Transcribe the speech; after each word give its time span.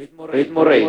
Ritmo 0.00 0.26
Rey. 0.26 0.88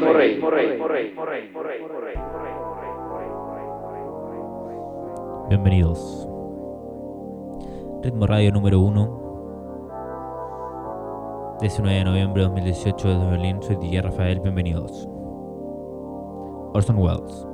Bienvenidos. 5.50 6.30
Ritmo 8.04 8.26
Radio 8.26 8.54
número 8.54 8.80
1. 8.80 9.20
19 11.60 11.98
de 11.98 12.06
noviembre 12.06 12.42
de 12.42 12.48
2018 12.48 13.10
desde 13.10 13.26
Berlín. 13.32 13.62
Soy 13.62 13.76
DJ 13.76 14.02
Rafael. 14.02 14.40
Bienvenidos. 14.40 15.06
Orson 16.74 16.98
Welles. 16.98 17.51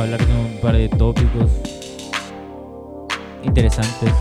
A 0.00 0.04
hablar 0.04 0.26
de 0.26 0.32
un 0.32 0.58
par 0.62 0.74
de 0.74 0.88
tópicos 0.88 1.50
interesantes. 3.42 4.12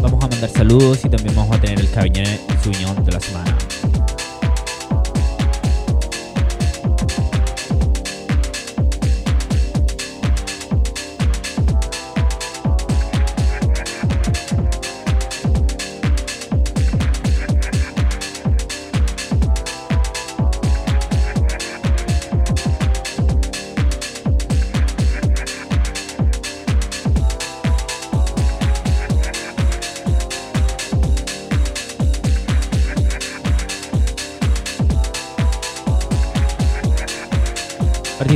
Vamos 0.00 0.22
a 0.22 0.28
mandar 0.28 0.48
saludos 0.48 1.04
y 1.04 1.08
también 1.08 1.34
vamos 1.34 1.56
a 1.56 1.60
tener 1.60 1.80
el 1.80 1.90
cabinet 1.90 2.40
y 2.48 2.62
su 2.62 2.70
de 3.04 3.12
la 3.12 3.20
semana. 3.20 3.58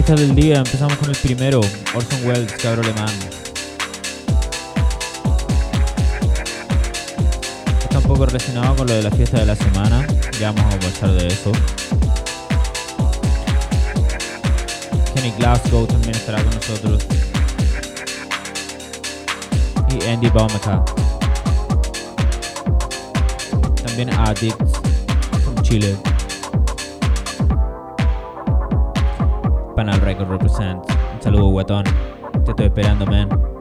Del 0.06 0.36
día, 0.36 0.58
empezamos 0.58 0.96
con 0.98 1.10
el 1.10 1.16
primero, 1.16 1.60
Orson 1.94 2.24
Welles, 2.26 2.52
cabro 2.52 2.80
alemán. 2.80 3.10
Está 7.82 7.98
un 7.98 8.04
poco 8.04 8.24
relacionado 8.24 8.76
con 8.76 8.86
lo 8.86 8.94
de 8.94 9.02
la 9.02 9.10
fiesta 9.10 9.40
de 9.40 9.46
la 9.46 9.56
semana, 9.56 10.06
ya 10.40 10.52
vamos 10.52 10.72
a 10.72 10.78
conversar 10.78 11.10
de 11.12 11.26
eso. 11.26 11.52
Kenny 15.14 15.32
Glasgow 15.38 15.86
también 15.86 16.14
estará 16.14 16.42
con 16.42 16.54
nosotros. 16.54 17.04
Y 19.90 20.08
Andy 20.08 20.30
Baumeka. 20.30 20.84
También 23.84 24.10
Addicts, 24.14 24.80
from 25.42 25.60
Chile. 25.62 25.96
Panal 29.76 30.00
Record 30.00 30.30
Represents. 30.30 30.88
Un 31.14 31.22
saludo, 31.22 31.50
guatón. 31.50 31.84
Te 32.44 32.50
estoy 32.50 32.66
esperando, 32.66 33.04
man. 33.04 33.55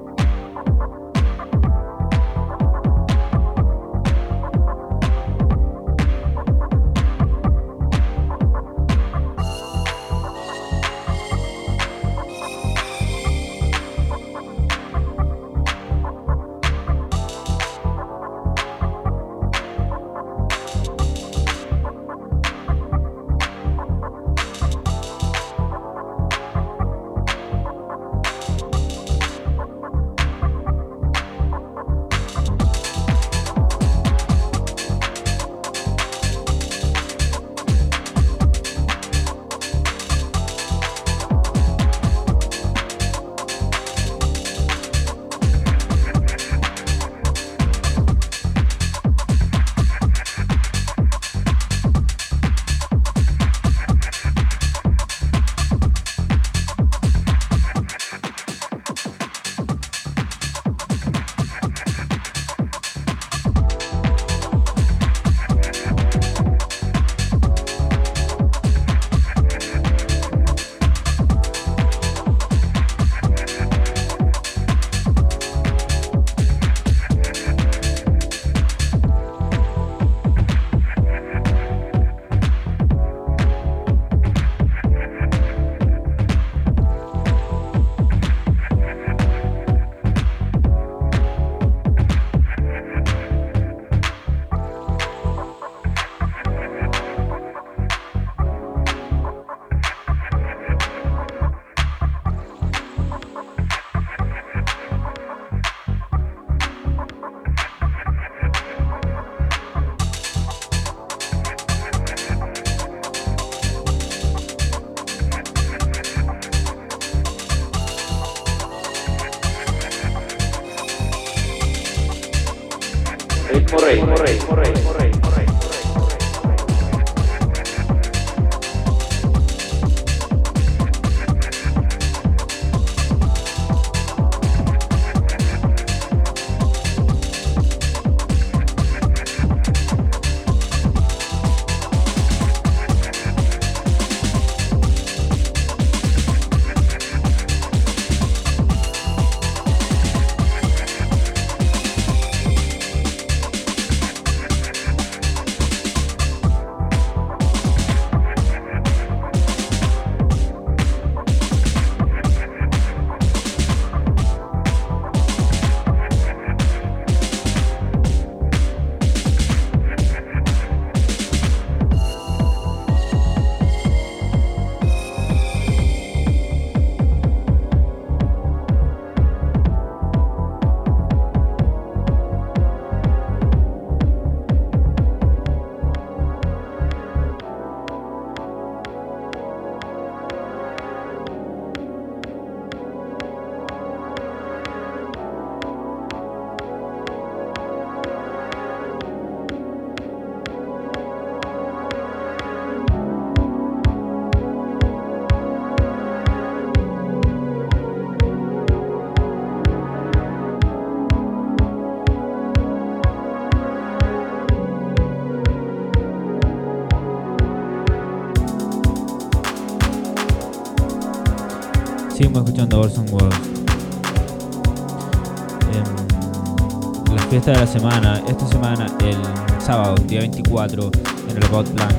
Fiesta 227.45 227.61
de 227.61 227.67
la 227.67 227.79
semana, 227.79 228.23
esta 228.27 228.47
semana, 228.47 228.87
el 229.01 229.61
sábado, 229.61 229.93
día 230.07 230.21
24, 230.21 230.89
en 231.29 231.37
el 231.37 231.45
About 231.45 231.71
Blanc, 231.75 231.93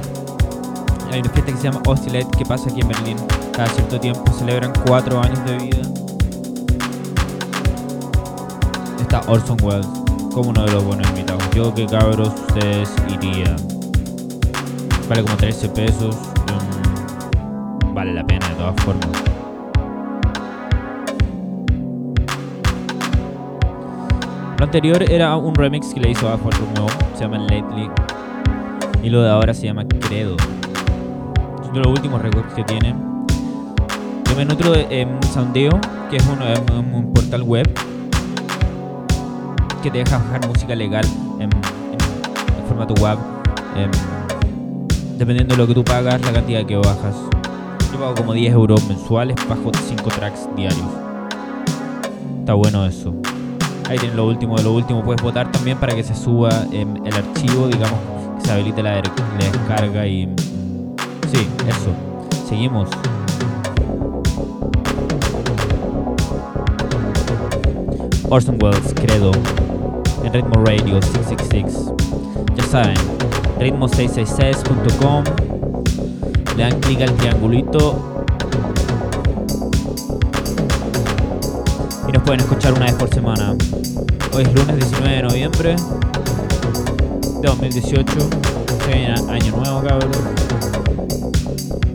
hay 1.12 1.20
una 1.20 1.30
fiesta 1.30 1.52
que 1.52 1.56
se 1.56 1.62
llama 1.62 1.82
Oscillate 1.86 2.26
que 2.36 2.44
pasa 2.44 2.68
aquí 2.68 2.80
en 2.80 2.88
Berlín. 2.88 3.16
Cada 3.52 3.68
cierto 3.68 4.00
tiempo 4.00 4.24
celebran 4.32 4.72
cuatro 4.84 5.20
años 5.20 5.38
de 5.44 5.56
vida. 5.58 5.82
Está 9.00 9.20
Orson 9.28 9.56
Welles 9.62 9.86
como 10.34 10.50
uno 10.50 10.64
de 10.64 10.72
los 10.72 10.82
buenos 10.82 11.08
invitados. 11.10 11.44
Yo 11.54 11.72
que 11.72 11.86
cabros 11.86 12.32
ustedes 12.48 12.92
iría. 13.08 13.54
Vale 15.08 15.22
como 15.22 15.36
13 15.36 15.68
pesos. 15.68 16.16
Em, 16.48 17.94
vale 17.94 18.14
la 18.14 18.26
pena 18.26 18.48
de 18.48 18.54
todas 18.56 18.74
formas. 18.82 19.35
Lo 24.58 24.64
anterior 24.64 25.02
era 25.10 25.36
un 25.36 25.54
remix 25.54 25.92
que 25.92 26.00
le 26.00 26.10
hizo 26.12 26.30
a 26.30 26.38
Juan 26.38 26.52
Romeo, 26.52 26.86
se 27.14 27.24
llama 27.24 27.38
Lately. 27.38 27.90
Y 29.02 29.10
lo 29.10 29.20
de 29.20 29.28
ahora 29.28 29.52
se 29.52 29.66
llama 29.66 29.84
Credo. 29.86 30.34
Es 31.62 31.72
de 31.74 31.78
los 31.78 31.88
últimos 31.88 32.22
récords 32.22 32.54
que 32.54 32.64
tiene. 32.64 32.94
También 34.24 34.50
otro 34.50 34.74
eh, 34.74 35.06
Soundeo, 35.34 35.78
que 36.10 36.16
es 36.16 36.26
un, 36.26 37.12
portal 37.12 37.42
web 37.42 37.66
que 39.82 39.90
te 39.90 39.98
deja 39.98 40.18
bajar 40.18 40.48
música 40.48 40.74
legal 40.74 41.04
en, 41.38 41.50
formato 42.66 42.94
web. 42.94 43.18
Em, 43.76 43.90
dependiendo 45.18 45.54
de 45.54 45.58
lo 45.58 45.66
que 45.66 45.74
tú 45.74 45.84
pagas, 45.84 46.18
la 46.22 46.32
cantidad 46.32 46.64
que 46.64 46.76
bajas. 46.76 47.14
Yo 47.92 47.98
pago 47.98 48.14
como 48.14 48.32
10 48.32 48.54
euros 48.54 48.82
mensuales, 48.88 49.36
bajo 49.48 49.70
5 49.74 50.02
tracks 50.08 50.48
diarios. 50.56 50.88
Está 52.40 52.54
bueno 52.54 52.86
eso. 52.86 53.14
Ahí 53.88 53.98
tienen 53.98 54.16
lo 54.16 54.26
último 54.26 54.56
de 54.56 54.64
lo 54.64 54.72
último. 54.72 55.04
Puedes 55.04 55.22
votar 55.22 55.52
también 55.52 55.78
para 55.78 55.94
que 55.94 56.02
se 56.02 56.14
suba 56.14 56.50
en 56.72 57.06
el 57.06 57.14
archivo, 57.14 57.68
digamos, 57.68 57.98
que 58.38 58.46
se 58.46 58.52
habilite 58.52 58.82
la, 58.82 59.00
descarga 59.38 60.06
y... 60.06 60.24
Sí, 61.32 61.46
eso. 61.68 61.90
Seguimos. 62.48 62.88
Orson 68.28 68.58
Welles, 68.60 68.92
Credo, 68.94 69.30
en 70.24 70.32
Ritmo 70.32 70.64
Radio 70.64 71.00
666. 71.00 71.92
Ya 72.56 72.64
saben, 72.64 72.96
ritmo666.com. 73.60 75.22
Le 76.56 76.62
dan 76.62 76.80
clic 76.80 77.02
al 77.02 77.14
triangulito 77.14 78.15
pueden 82.26 82.40
escuchar 82.40 82.72
una 82.72 82.86
vez 82.86 82.94
por 82.94 83.08
semana. 83.08 83.56
Hoy 84.34 84.42
es 84.42 84.52
lunes 84.52 84.76
19 84.76 85.16
de 85.16 85.22
noviembre 85.22 85.76
de 87.40 87.46
2018. 87.46 88.04
Se 88.84 88.92
viene 88.92 89.14
año 89.30 89.56
nuevo, 89.56 89.80
cabrón. 89.80 90.10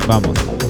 Vamos. 0.08 0.61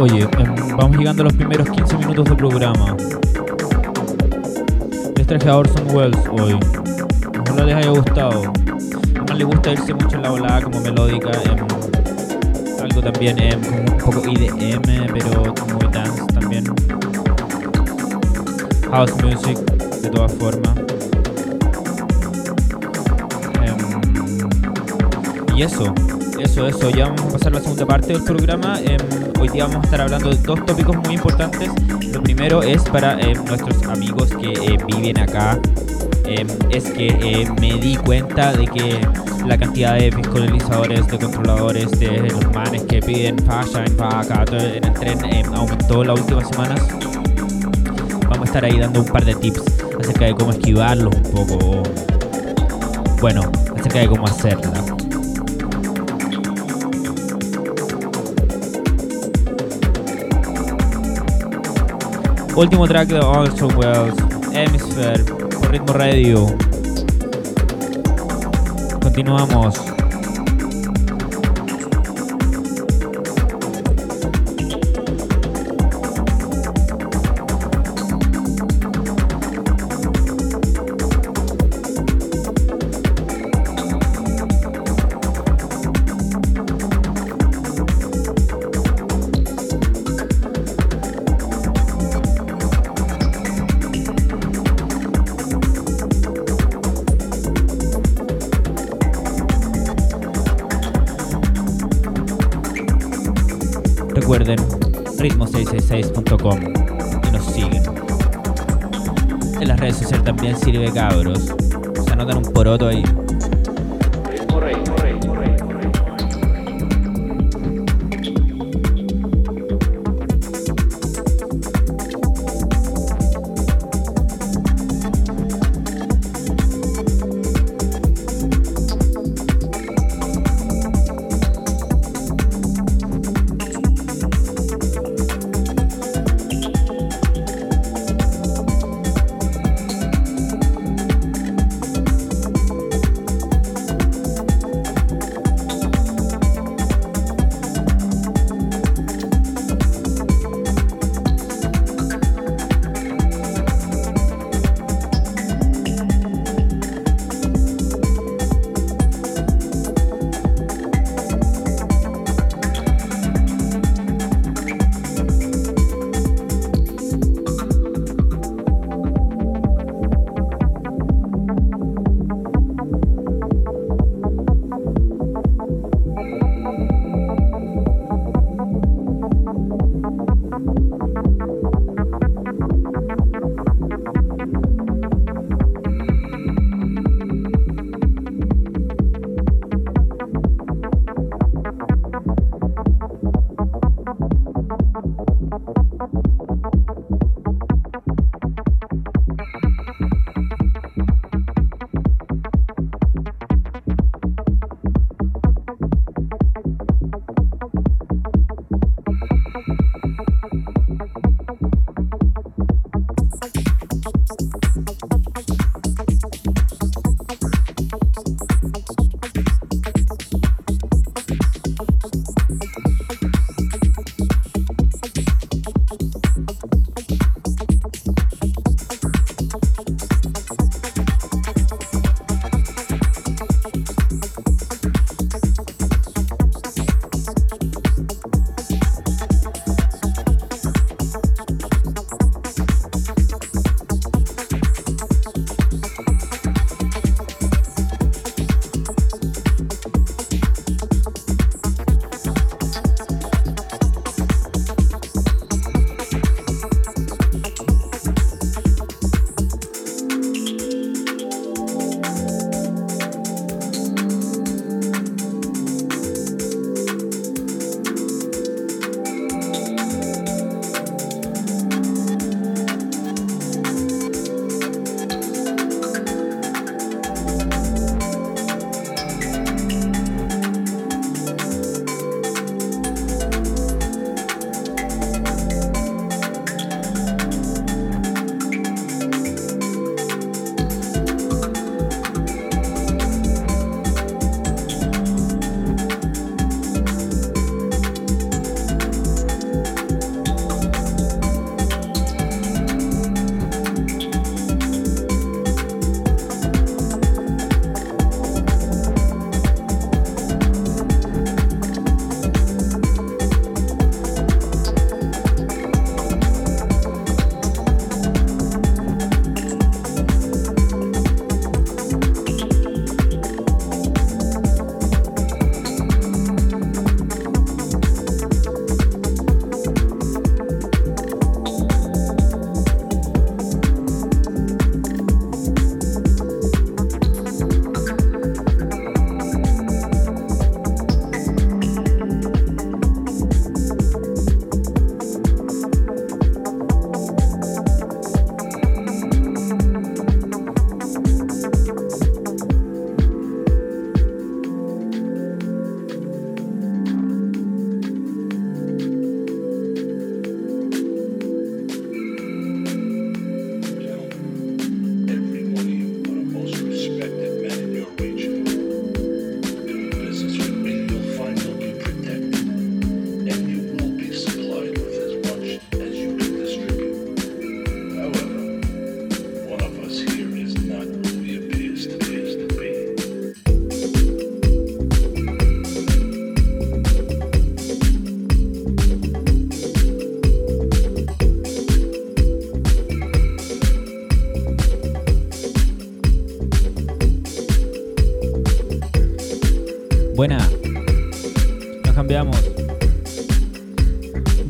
Oye, 0.00 0.28
em, 0.38 0.76
vamos 0.76 0.96
llegando 0.96 1.22
a 1.22 1.24
los 1.24 1.32
primeros 1.32 1.68
15 1.70 1.96
minutos 1.96 2.24
del 2.26 2.36
programa. 2.36 2.96
Les 5.16 5.26
traje 5.26 5.48
a 5.48 5.56
Orson 5.56 5.90
Welles 5.90 6.18
hoy. 6.30 6.56
Ojalá 7.40 7.64
les 7.64 7.74
haya 7.74 7.90
gustado. 7.90 8.52
Además 9.16 9.38
le 9.38 9.44
gusta 9.44 9.72
irse 9.72 9.94
mucho 9.94 10.16
en 10.16 10.22
la 10.22 10.30
volada 10.30 10.62
como 10.62 10.80
melódica. 10.80 11.30
em, 11.44 11.58
algo 12.80 13.02
también 13.02 13.38
em, 13.40 13.60
un 13.60 13.98
poco 13.98 14.22
IDM, 14.24 15.12
pero 15.12 15.54
muy 15.74 15.92
dance 15.92 16.24
también. 16.32 16.64
House 18.92 19.14
music, 19.22 19.58
de 20.00 20.10
todas 20.10 20.32
formas. 20.34 20.74
Y 25.56 25.62
eso, 25.62 25.92
eso, 26.40 26.66
eso. 26.66 26.90
Ya 26.90 27.06
vamos 27.06 27.22
a 27.22 27.28
pasar 27.28 27.48
a 27.48 27.56
la 27.56 27.60
segunda 27.60 27.86
parte 27.86 28.12
del 28.12 28.24
programa. 28.24 28.78
Em, 28.80 28.98
hoy 29.40 29.48
día 29.48 29.64
vamos 29.64 29.82
a 29.82 29.84
estar 29.84 30.00
hablando 30.00 30.30
de 30.30 30.36
dos 30.36 30.64
tópicos 30.64 30.96
muy 30.96 31.14
importantes. 31.14 31.70
Lo 32.12 32.22
primero 32.22 32.62
es 32.62 32.82
para 32.84 33.20
em, 33.20 33.44
nuestros 33.44 33.82
amigos 33.84 34.30
que 34.30 34.52
eh, 34.52 34.78
viven 34.86 35.18
acá. 35.18 35.58
em, 36.24 36.46
es 36.70 36.90
que 36.90 37.06
eh, 37.08 37.48
me 37.60 37.74
di 37.74 37.96
cuenta 37.96 38.52
de 38.52 38.66
que 38.66 39.00
la 39.46 39.56
cantidad 39.56 39.94
de 39.94 40.12
fiscalizadores, 40.12 41.06
de 41.06 41.18
controladores, 41.18 41.90
de 41.98 42.28
los 42.30 42.52
manes 42.52 42.82
que 42.82 43.00
piden 43.00 43.38
falla 43.38 43.84
en 43.84 43.96
todo 43.96 44.58
en 44.58 44.84
el 44.84 44.92
tren 44.92 45.54
aumentó 45.54 46.04
las 46.04 46.20
últimas 46.20 46.48
semanas. 46.48 46.86
Vamos 48.28 48.40
a 48.40 48.44
estar 48.44 48.64
ahí 48.64 48.78
dando 48.78 49.00
un 49.00 49.06
par 49.06 49.24
de 49.24 49.34
tips 49.34 49.62
acerca 49.98 50.26
de 50.26 50.34
cómo 50.34 50.50
esquivarlos 50.50 51.14
un 51.14 51.22
poco. 51.22 51.82
Bueno, 53.20 53.50
acerca 53.74 54.00
de 54.00 54.08
cómo 54.08 54.26
hacerla. 54.26 54.97
Último 62.58 62.88
track 62.88 63.06
de 63.06 63.20
Orson 63.20 63.72
Welles, 63.76 64.14
Hemisphere, 64.52 65.22
por 65.22 65.70
Ritmo 65.70 65.92
Radio. 65.92 66.46
Continuamos. 69.00 69.87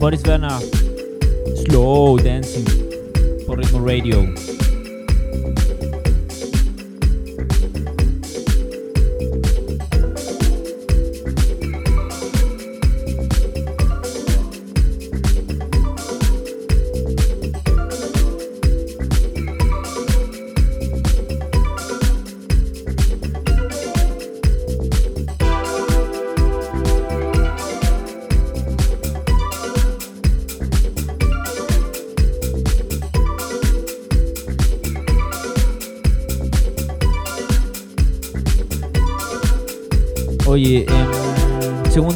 Boris 0.09 0.23
Berna, 0.23 0.59
Slow 1.67 2.17
Dancing 2.17 2.65
por 3.47 3.59
Ritmo 3.59 3.87
Radio. 3.87 4.38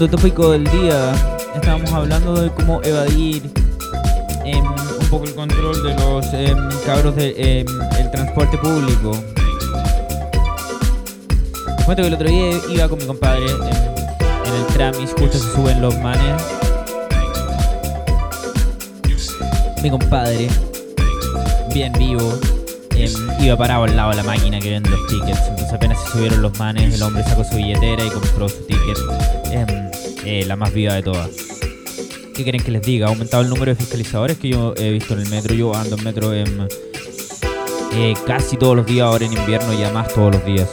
Em, 0.02 0.08
segundo 0.08 0.08
tópico 0.08 0.50
del 0.50 0.64
día, 0.64 1.12
estábamos 1.54 1.92
hablando 1.92 2.34
de 2.34 2.50
cómo 2.50 2.80
evadir 2.82 3.42
em, 4.44 4.64
un 4.64 5.06
poco 5.08 5.24
el 5.24 5.34
control 5.34 5.82
de 5.82 5.94
los 5.94 6.26
em, 6.32 6.56
cabros 6.84 7.14
del 7.14 8.10
transporte 8.10 8.58
público. 8.58 9.12
Les 11.76 11.84
cuento 11.84 12.02
que 12.02 12.08
el 12.08 12.14
otro 12.14 12.28
día 12.28 12.58
iba 12.70 12.88
con 12.88 12.98
mi 12.98 13.06
compadre 13.06 13.46
en 13.46 14.54
el 14.54 14.66
tram 14.74 14.94
y 15.00 15.06
justo 15.06 15.38
se 15.38 15.52
suben 15.52 15.80
los 15.80 15.96
manes. 15.98 16.42
Mi 19.82 19.90
compadre, 19.90 20.48
bien 21.74 21.92
vivo, 21.94 22.38
iba 23.40 23.56
parado 23.56 23.84
al 23.84 23.96
lado 23.96 24.10
de 24.10 24.16
la 24.16 24.22
máquina 24.22 24.58
que 24.58 24.70
vende 24.70 24.90
los 24.90 25.06
tickets. 25.06 25.40
Entonces 25.48 25.72
apenas 25.72 26.02
se 26.02 26.10
subieron 26.12 26.42
los 26.42 26.58
manes, 26.58 26.94
el 26.94 27.02
hombre 27.02 27.22
sacó 27.24 27.44
su 27.44 27.56
billetera 27.56 28.04
y 28.04 28.10
compró 28.10 28.48
su 28.48 28.64
ticket. 28.64 29.91
Eh, 30.24 30.44
la 30.46 30.56
más 30.56 30.72
viva 30.72 30.94
de 30.94 31.02
todas. 31.02 31.30
¿Qué 32.34 32.42
quieren 32.42 32.62
que 32.62 32.70
les 32.70 32.82
diga? 32.82 33.06
Ha 33.06 33.10
aumentado 33.10 33.42
el 33.42 33.48
número 33.48 33.66
de 33.66 33.76
fiscalizadores 33.76 34.38
que 34.38 34.48
yo 34.48 34.74
he 34.76 34.90
visto 34.90 35.14
en 35.14 35.20
el 35.20 35.28
metro. 35.28 35.54
Yo 35.54 35.74
ando 35.74 35.96
en 35.96 36.04
metro 36.04 36.32
en, 36.32 36.68
eh, 37.94 38.14
casi 38.26 38.56
todos 38.56 38.76
los 38.76 38.86
días, 38.86 39.06
ahora 39.06 39.26
en 39.26 39.32
invierno 39.32 39.72
y 39.74 39.82
además 39.82 40.12
todos 40.14 40.34
los 40.34 40.44
días. 40.44 40.68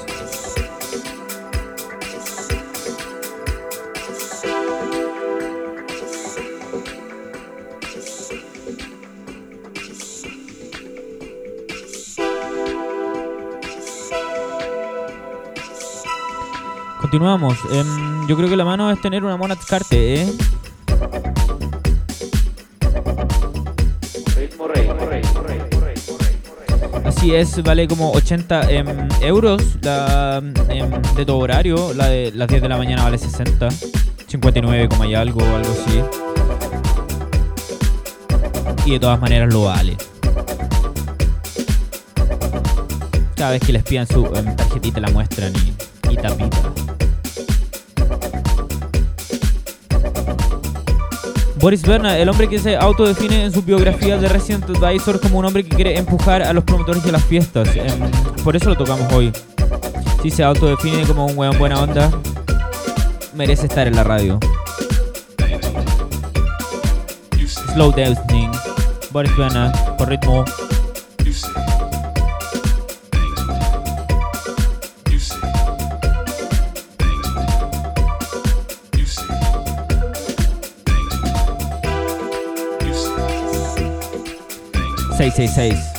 Continuamos. 17.10 17.58
Em, 17.72 18.28
yo 18.28 18.38
creo 18.38 18.48
que 18.48 18.56
la 18.56 18.64
mano 18.64 18.92
es 18.92 19.02
tener 19.02 19.24
una 19.24 19.36
mona 19.36 19.56
carte, 19.56 20.22
¿eh? 20.22 20.34
Así 27.04 27.34
es, 27.34 27.64
vale 27.64 27.88
como 27.88 28.12
80 28.12 28.70
em, 28.70 28.86
euros 29.22 29.64
em, 29.82 30.54
de 31.16 31.26
todo 31.26 31.40
horario. 31.40 31.96
La 31.96 32.10
de 32.10 32.32
las 32.32 32.48
10 32.48 32.62
de 32.62 32.70
la 32.70 32.78
mañana 32.78 33.06
vale 33.06 33.18
60. 33.18 33.70
59, 34.28 34.88
como 34.88 35.02
hay 35.02 35.16
algo 35.16 35.42
o 35.42 35.56
algo 35.56 35.72
así. 35.72 36.04
Y 38.86 38.92
de 38.92 39.00
todas 39.00 39.20
maneras 39.20 39.52
lo 39.52 39.64
vale. 39.64 39.98
Cada 43.36 43.50
vez 43.50 43.64
que 43.66 43.74
les 43.74 43.82
pidan 43.82 44.06
su 44.06 44.26
tarjetita 44.26 45.00
la 45.00 45.10
muestran 45.10 45.52
y, 45.56 46.14
y. 46.14 46.79
Boris 51.60 51.82
Berna, 51.82 52.18
el 52.18 52.30
hombre 52.30 52.48
que 52.48 52.58
se 52.58 52.78
autodefine 52.78 53.44
en 53.44 53.52
su 53.52 53.62
biografía 53.62 54.18
de 54.18 54.30
Resident 54.30 54.64
Advisor 54.70 55.20
como 55.20 55.40
un 55.40 55.46
hombre 55.46 55.64
que 55.66 55.76
quiere 55.76 55.98
empujar 55.98 56.42
a 56.42 56.54
los 56.54 56.64
promotores 56.64 57.04
de 57.04 57.12
las 57.12 57.24
fiestas. 57.26 57.76
Em, 57.76 58.00
por 58.46 58.56
eso 58.56 58.70
lo 58.70 58.78
tocamos 58.78 59.12
hoy. 59.12 59.34
Si 60.24 60.32
se 60.32 60.42
autodefine 60.42 61.04
como 61.06 61.26
un 61.26 61.38
weón 61.38 61.58
buena 61.58 61.82
onda, 61.82 62.10
merece 63.34 63.68
estar 63.68 63.88
en 63.88 63.96
la 63.96 64.06
radio. 64.06 64.40
Slow 67.74 67.92
Dancing, 67.92 68.52
Boris 69.12 69.36
Berna, 69.36 69.74
por 69.98 70.08
ritmo 70.08 70.46
666. 85.20 85.99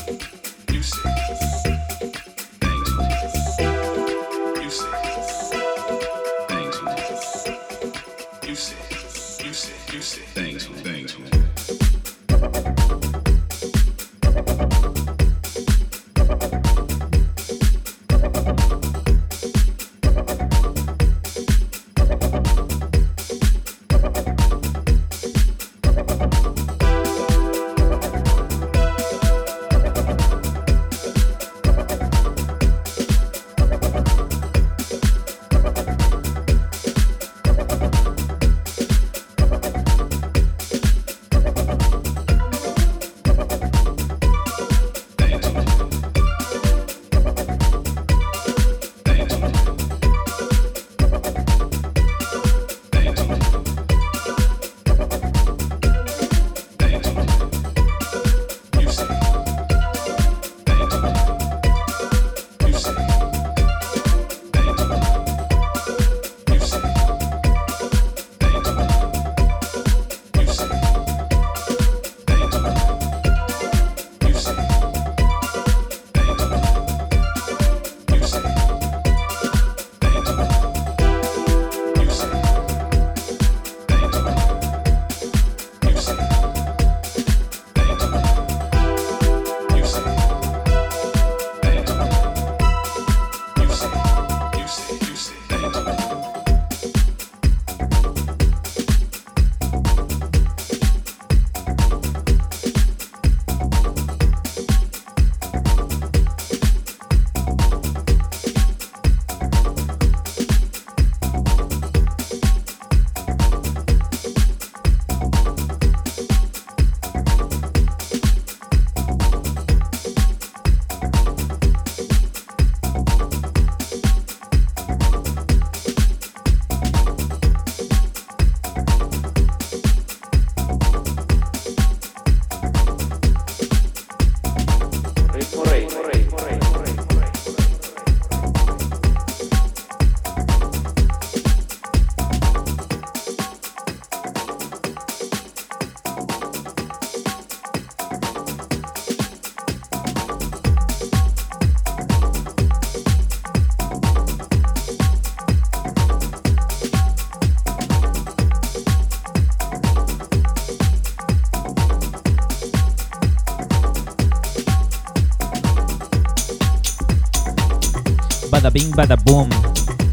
Bing, 168.70 168.90
bada 168.94 169.16
boom. 169.24 169.48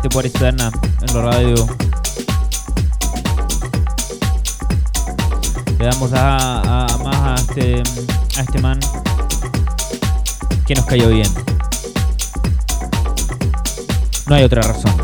De 0.01 0.09
por 0.09 0.25
externa 0.25 0.71
en 1.01 1.15
la 1.15 1.21
radio. 1.21 1.55
Le 5.79 5.85
damos 5.85 6.11
a, 6.13 6.87
más 7.03 7.15
a 7.15 7.35
este, 7.35 7.83
a 8.37 8.41
este 8.41 8.59
man 8.59 8.79
que 10.65 10.75
nos 10.75 10.85
cayó 10.85 11.09
bien. 11.09 11.29
No 14.27 14.35
hay 14.35 14.43
otra 14.43 14.61
razón. 14.61 14.96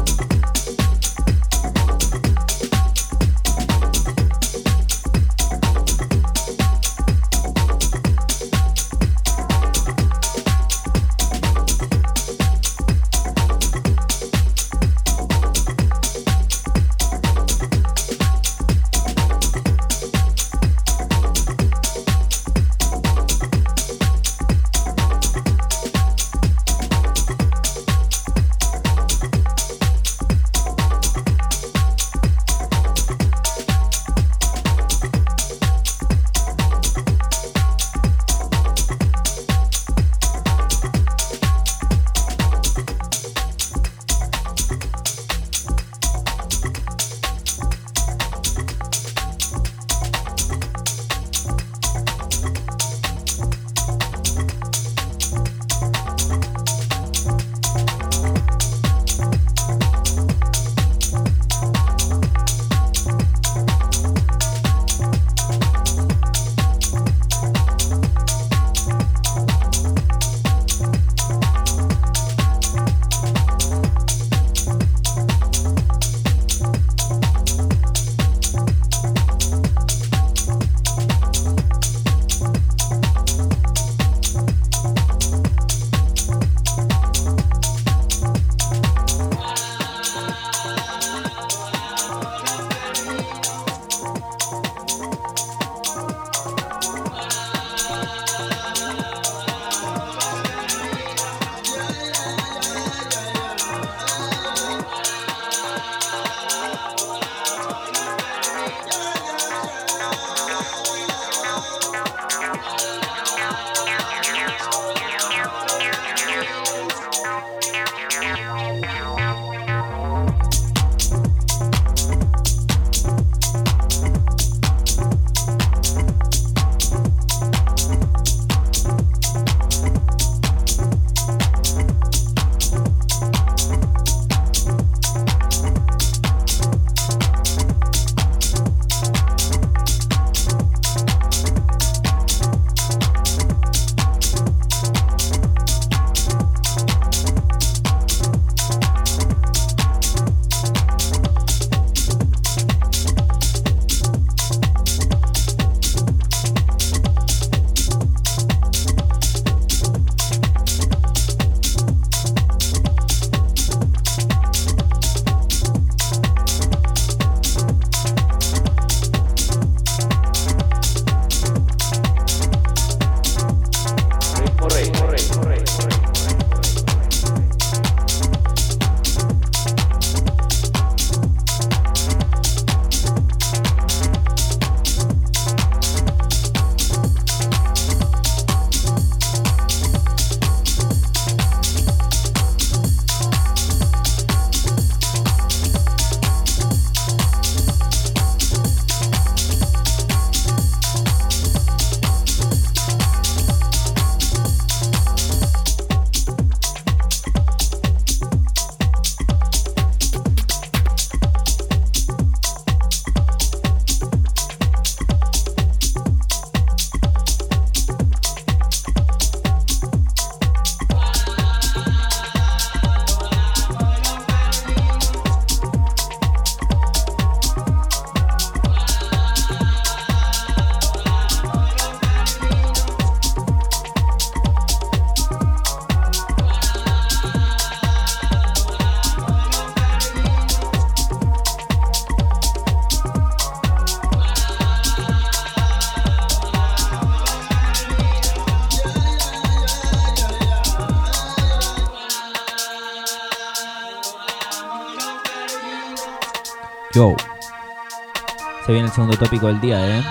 viene 258.74 258.88
el 258.88 258.94
segundo 258.94 259.16
tópico 259.18 259.48
del 259.48 259.62
día, 259.62 260.00
¿eh? 260.00 260.04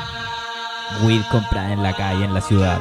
Weed 1.02 1.22
comprada 1.30 1.72
en 1.72 1.82
la 1.82 1.94
calle, 1.94 2.24
en 2.24 2.34
la 2.34 2.40
ciudad. 2.40 2.80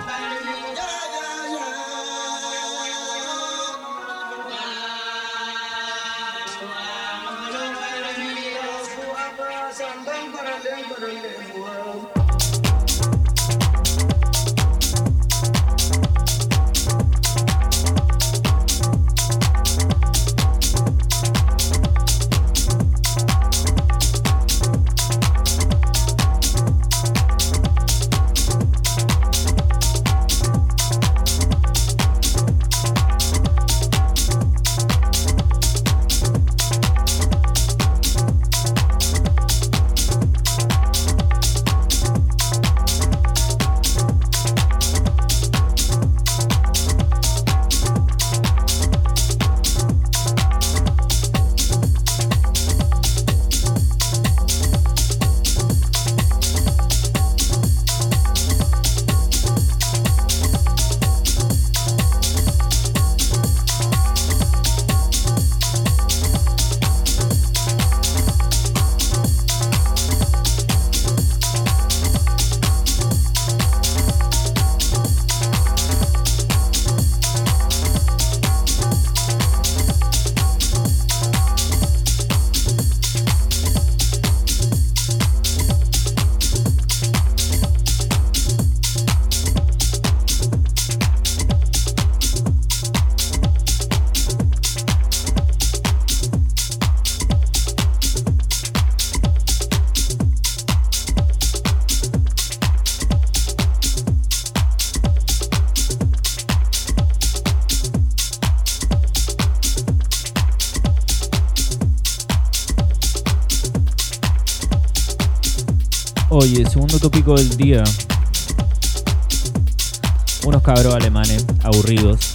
Unos 120.43 120.63
cabros 120.63 120.95
alemanes 120.95 121.45
aburridos, 121.63 122.33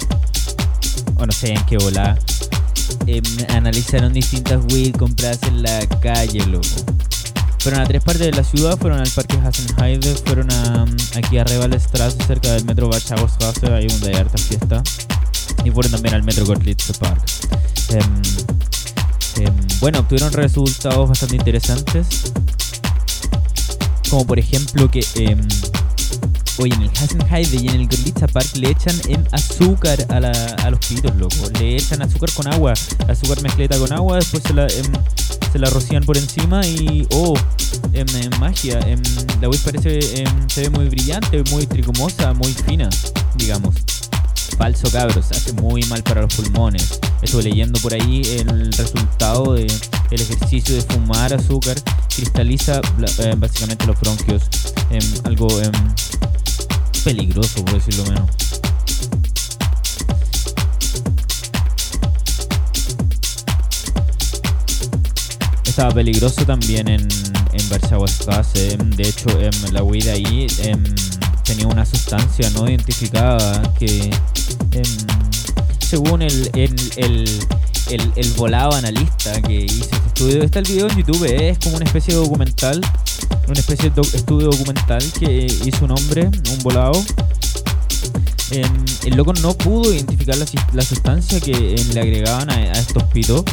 o 1.16 1.26
no 1.26 1.32
sé 1.32 1.52
en 1.52 1.66
qué 1.66 1.78
volar, 1.78 2.16
em, 3.08 3.24
analizaron 3.48 4.12
distintas 4.12 4.60
weed 4.72 4.94
compradas 4.94 5.42
en 5.42 5.62
la 5.62 5.84
calle, 6.00 6.46
loco. 6.46 6.68
Fueron 7.58 7.80
a 7.80 7.86
tres 7.86 8.04
partes 8.04 8.26
de 8.26 8.32
la 8.32 8.44
ciudad, 8.44 8.78
fueron 8.78 9.00
al 9.00 9.10
parque 9.10 9.36
Hasenheide, 9.36 10.14
fueron 10.24 10.48
a, 10.52 10.86
aquí 11.16 11.38
a 11.38 11.44
Revalstrasse, 11.44 12.18
cerca 12.24 12.52
del 12.52 12.64
metro 12.64 12.88
Warschaustrasse, 12.88 13.66
ahí 13.72 13.88
donde 13.88 14.10
hay 14.10 14.14
harta 14.14 14.38
fiesta. 14.38 14.82
Y 15.64 15.72
fueron 15.72 15.90
también 15.90 16.14
al 16.14 16.22
metro 16.22 16.46
Gorlitz 16.46 16.96
Park. 16.98 17.20
Em, 17.88 19.44
em, 19.44 19.54
bueno, 19.80 19.98
obtuvieron 19.98 20.32
resultados 20.32 21.08
bastante 21.08 21.34
interesantes. 21.34 22.32
Como 24.10 24.26
por 24.26 24.38
ejemplo 24.38 24.90
que 24.90 25.00
Oye, 26.58 26.72
en 26.74 26.82
el 26.82 26.90
Hasenheide 26.90 27.56
y 27.56 27.68
en 27.68 27.82
el 27.82 27.86
Gorlitza 27.86 28.26
Park 28.28 28.56
le 28.56 28.70
echan 28.70 28.94
azúcar 29.32 29.98
a, 30.08 30.70
los 30.70 30.80
pitos, 30.80 31.14
loco. 31.16 31.50
Le 31.60 31.76
echan 31.76 32.00
azúcar 32.00 32.30
con 32.32 32.46
agua, 32.48 32.72
azúcar 33.08 33.42
mezcleta 33.42 33.78
con 33.78 33.92
agua, 33.92 34.16
después 34.16 34.42
se 34.42 34.54
la, 34.54 34.66
se 34.68 35.58
la 35.58 35.68
rocían 35.68 36.02
por 36.02 36.16
encima 36.16 36.66
y. 36.66 37.06
¡Oh! 37.12 37.34
En, 37.92 38.06
magia. 38.40 38.80
la 39.40 39.48
web 39.48 39.60
parece. 39.64 40.00
se 40.48 40.60
ve 40.62 40.70
muy 40.70 40.88
brillante, 40.88 41.42
muy 41.50 41.66
tricomosa, 41.66 42.32
muy 42.32 42.52
fina, 42.52 42.88
digamos. 43.36 43.74
Falso 44.56 44.90
cabros, 44.90 45.30
hace 45.30 45.52
muy 45.54 45.82
mal 45.84 46.02
para 46.02 46.22
los 46.22 46.34
pulmones. 46.34 46.98
Estuve 47.22 47.44
leyendo 47.44 47.78
por 47.80 47.94
ahí 47.94 48.22
el 48.38 48.72
resultado 48.72 49.54
del 49.54 49.72
el 50.10 50.20
ejercicio 50.20 50.74
de 50.74 50.82
fumar 50.82 51.34
azúcar 51.34 51.76
cristaliza 52.14 52.80
eh, 53.18 53.34
básicamente 53.36 53.86
los 53.86 54.00
bronquios. 54.00 54.42
algo 55.24 55.48
peligroso, 57.04 57.64
por 57.64 57.74
decirlo 57.74 58.04
menos. 58.04 58.30
estaba 65.76 65.92
peligroso 65.92 66.46
también 66.46 66.88
en, 66.88 67.06
en 67.52 68.08
Straße. 68.08 68.78
De 68.78 69.02
hecho, 69.02 69.28
en 69.38 69.74
la 69.74 69.82
huida 69.82 70.12
ahí 70.12 70.46
em, 70.62 70.82
tenía 71.44 71.66
una 71.66 71.84
sustancia 71.84 72.48
no 72.50 72.66
identificada 72.66 73.62
que, 73.78 74.10
em, 74.72 74.84
según 75.78 76.22
el, 76.22 76.50
el, 76.56 78.32
volado 78.36 78.74
analista 78.74 79.40
que 79.42 79.64
hizo 79.64 79.84
este 79.84 79.96
estudio, 80.08 80.42
está 80.42 80.58
el 80.58 80.64
video 80.66 80.88
en 80.88 80.96
YouTube, 80.96 81.24
¿eh? 81.24 81.50
es 81.50 81.58
como 81.58 81.76
una 81.76 81.84
especie 81.84 82.14
de 82.14 82.20
documental, 82.20 82.80
una 83.48 83.60
especie 83.60 83.90
de 83.90 84.00
estudio 84.00 84.50
documental 84.50 85.02
que 85.18 85.46
hizo 85.64 85.84
un 85.84 85.92
hombre, 85.92 86.28
un 86.52 86.58
volado, 86.62 87.02
el 88.50 89.16
loco 89.16 89.32
no 89.34 89.54
pudo 89.54 89.92
identificar 89.92 90.36
la, 90.36 90.82
sustancia 90.82 91.40
que 91.40 91.52
le 91.92 92.00
agregaban 92.00 92.48
a, 92.50 92.72
estos 92.72 93.02
pitos. 93.04 93.44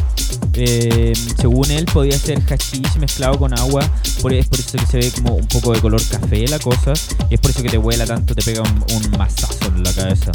Según 1.40 1.72
él, 1.72 1.86
podía 1.86 2.18
ser 2.18 2.42
hashish 2.42 2.98
mezclado 3.00 3.40
con 3.40 3.58
agua. 3.58 3.90
Por, 4.22 4.34
es 4.34 4.48
por 4.48 4.60
eso 4.60 4.78
que 4.78 4.86
se 4.86 4.98
ve 4.98 5.12
como 5.12 5.36
un 5.36 5.48
poco 5.48 5.74
de 5.74 5.82
color 5.82 6.02
café 6.08 6.48
la 6.48 6.60
cosa. 6.60 6.94
Y 7.30 7.36
es 7.36 7.40
por 7.40 7.52
eso 7.52 7.64
que 7.64 7.70
te 7.70 7.78
vuela 7.78 8.06
tanto, 8.06 8.36
te 8.36 8.44
pega 8.44 8.62
un, 8.62 9.12
mazazo 9.18 9.66
en 9.68 9.84
la 9.84 9.94
cabeza. 9.94 10.32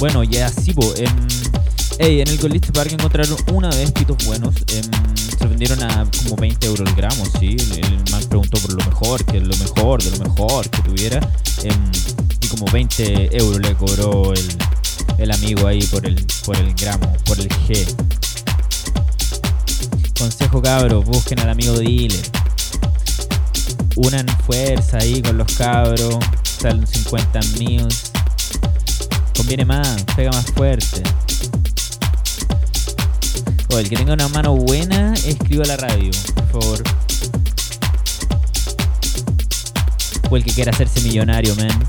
Bueno, 0.00 0.24
ya 0.24 0.46
así, 0.46 0.74
en, 0.96 1.28
en 1.98 2.26
el 2.26 2.38
Gold 2.38 2.72
Park 2.72 2.90
encontraron 2.92 3.36
una 3.52 3.68
vez 3.68 3.92
pitos 3.92 4.16
buenos. 4.24 4.54
se 4.66 5.46
vendieron 5.46 5.82
a 5.82 6.06
como 6.22 6.36
20 6.36 6.66
euros 6.66 6.88
el 6.88 6.94
gramo, 6.94 7.22
sí. 7.38 7.54
El, 7.76 8.26
preguntó 8.30 8.58
por 8.60 8.72
lo 8.72 8.84
mejor, 8.86 9.22
que 9.26 9.38
lo 9.40 9.54
mejor, 9.58 10.02
de 10.02 10.10
lo 10.16 10.24
mejor 10.24 10.70
que 10.70 10.80
tuviera. 10.80 11.20
Em, 11.64 11.90
y 12.40 12.46
como 12.46 12.64
20 12.72 13.36
euros 13.36 13.60
le 13.60 13.74
cobró 13.74 14.32
el, 15.18 15.30
amigo 15.30 15.66
ahí 15.66 15.82
por 15.82 16.06
el, 16.06 16.24
por 16.46 16.56
el 16.56 16.72
gramo, 16.72 17.12
por 17.26 17.38
el 17.38 17.50
G. 17.50 17.86
Consejo 20.18 20.62
cabros, 20.62 21.04
busquen 21.04 21.40
al 21.40 21.50
amigo 21.50 21.78
dealer. 21.78 22.24
Unan 23.96 24.26
fuerza 24.46 24.96
ahí 24.96 25.20
con 25.20 25.36
los 25.36 25.52
cabros. 25.52 26.16
Salen 26.58 26.86
50 26.86 27.40
mil. 27.58 27.86
Conviene 29.36 29.64
más, 29.64 30.04
pega 30.16 30.30
más 30.30 30.46
fuerte. 30.46 31.02
O 33.72 33.78
el 33.78 33.88
que 33.88 33.96
tenga 33.96 34.14
una 34.14 34.28
mano 34.28 34.54
buena, 34.56 35.14
escriba 35.14 35.64
la 35.64 35.76
radio, 35.76 36.10
por 36.34 36.62
favor. 36.62 36.82
o 40.30 40.36
el 40.36 40.44
que 40.44 40.52
quiera 40.52 40.70
hacerse 40.70 41.00
millonario, 41.00 41.54
man. 41.56 41.88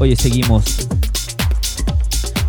Oye, 0.00 0.16
seguimos. 0.16 0.64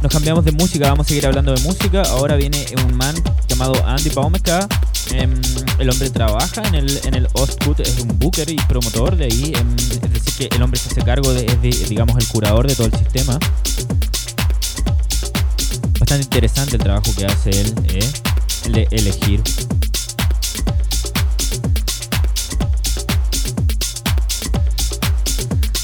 Nos 0.02 0.12
cambiamos 0.12 0.44
de 0.46 0.52
música, 0.52 0.90
vamos 0.90 1.06
a 1.06 1.10
seguir 1.10 1.28
hablando 1.28 1.54
de 1.54 1.62
música. 1.62 2.02
Ahora 2.02 2.36
viene 2.36 2.66
un 2.86 2.98
man 2.98 3.16
llamado 3.48 3.74
Andy 3.86 4.10
Baumeka. 4.10 4.68
Em, 5.12 5.34
el 5.80 5.90
hombre 5.90 6.10
trabaja 6.10 6.62
en 6.68 6.76
el, 6.76 7.02
en 7.06 7.14
el 7.14 7.28
Ostkut, 7.34 7.80
es 7.80 8.00
un 8.00 8.20
booker 8.20 8.50
y 8.50 8.56
promotor 8.68 9.16
de 9.16 9.26
ahí. 9.26 9.54
Em, 9.56 9.76
es 9.76 10.14
decir, 10.14 10.50
que 10.50 10.56
el 10.56 10.62
hombre 10.62 10.80
se 10.80 10.90
hace 10.90 11.02
cargo 11.02 11.34
de, 11.34 11.46
es 11.46 11.90
digamos, 11.90 12.18
el 12.18 12.28
curador 12.28 12.68
de 12.68 12.76
todo 12.76 12.88
el 12.88 12.94
sistema. 12.94 13.40
Bastante 16.00 16.24
interesante 16.24 16.76
el 16.76 16.84
trabajo 16.84 17.14
que 17.16 17.26
hace 17.26 17.50
él. 17.50 17.74
¿eh? 17.90 18.12
de 18.70 18.88
elegir. 18.92 19.42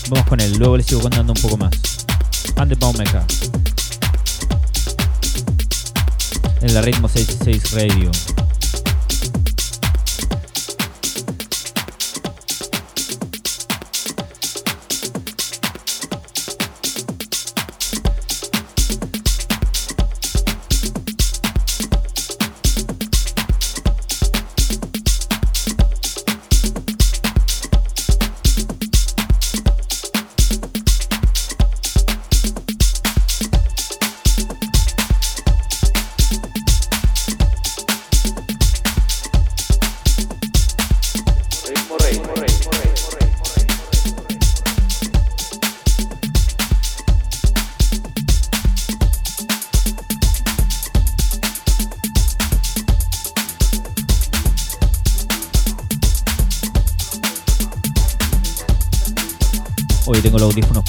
Vamos 0.10 0.28
con 0.28 0.40
él, 0.42 0.54
luego 0.58 0.78
les 0.78 0.86
sigo 0.86 1.02
contando 1.02 1.34
un 1.34 1.42
poco 1.42 1.58
más. 1.58 1.72
Ande 2.58 2.76
Baumeka. 2.76 3.26
En 6.62 6.74
la 6.74 6.82
ritmo 6.82 7.08
66 7.08 7.72
Radio. 7.74 8.12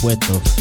Puestos. 0.05 0.54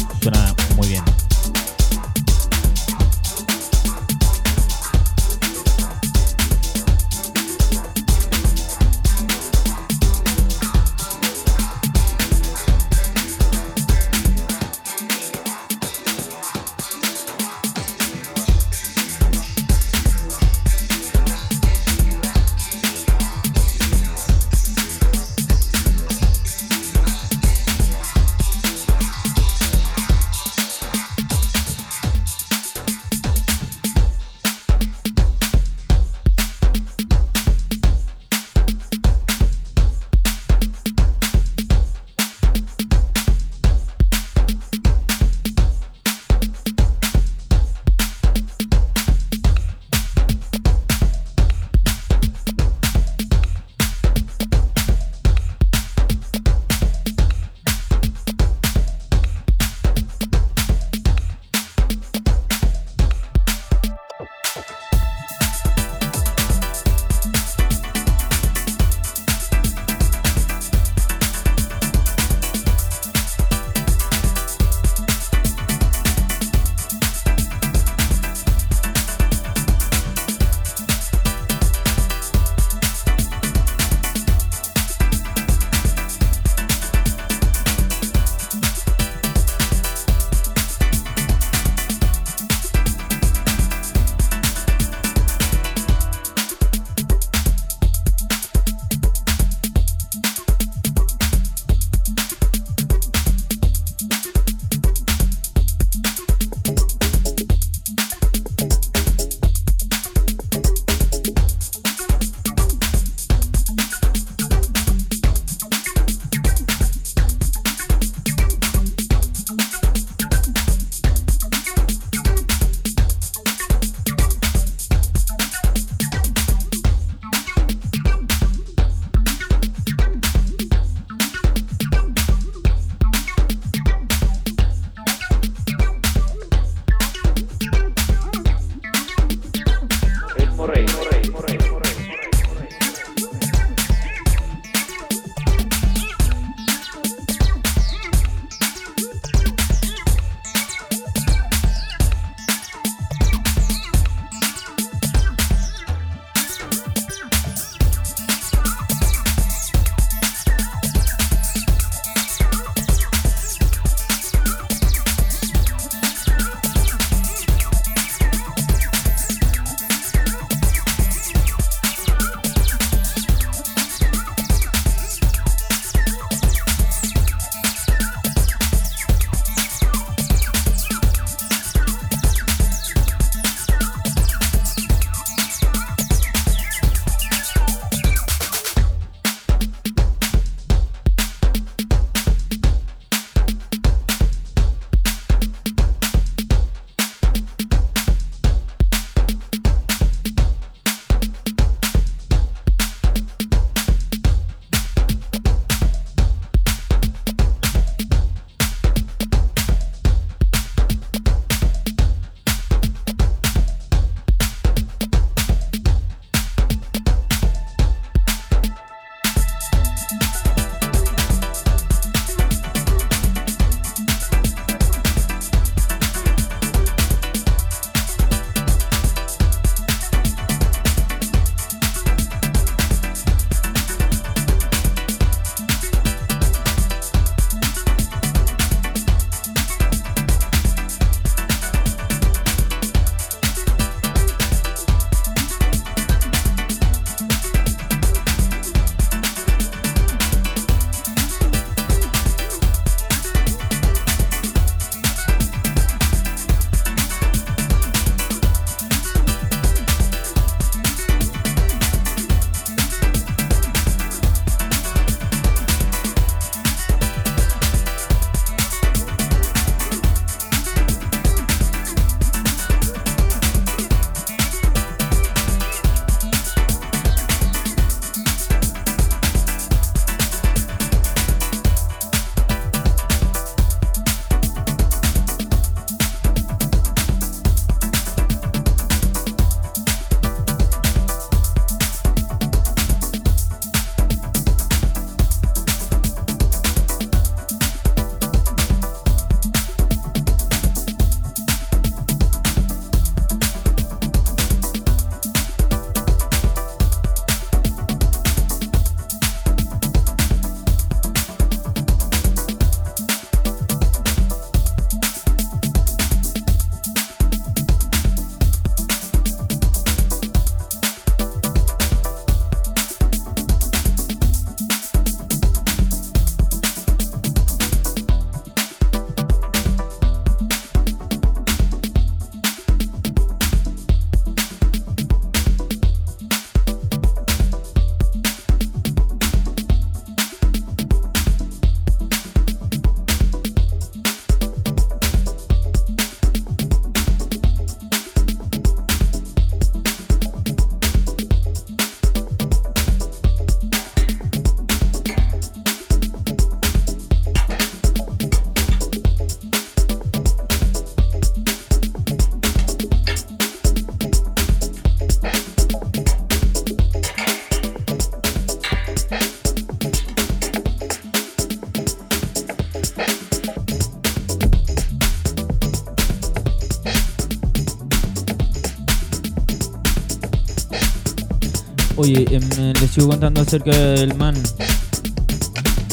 Oye, 382.04 382.26
em, 382.30 382.72
les 382.82 382.90
sigo 382.90 383.08
contando 383.08 383.40
acerca 383.40 383.70
del 383.70 384.14
man. 384.14 384.34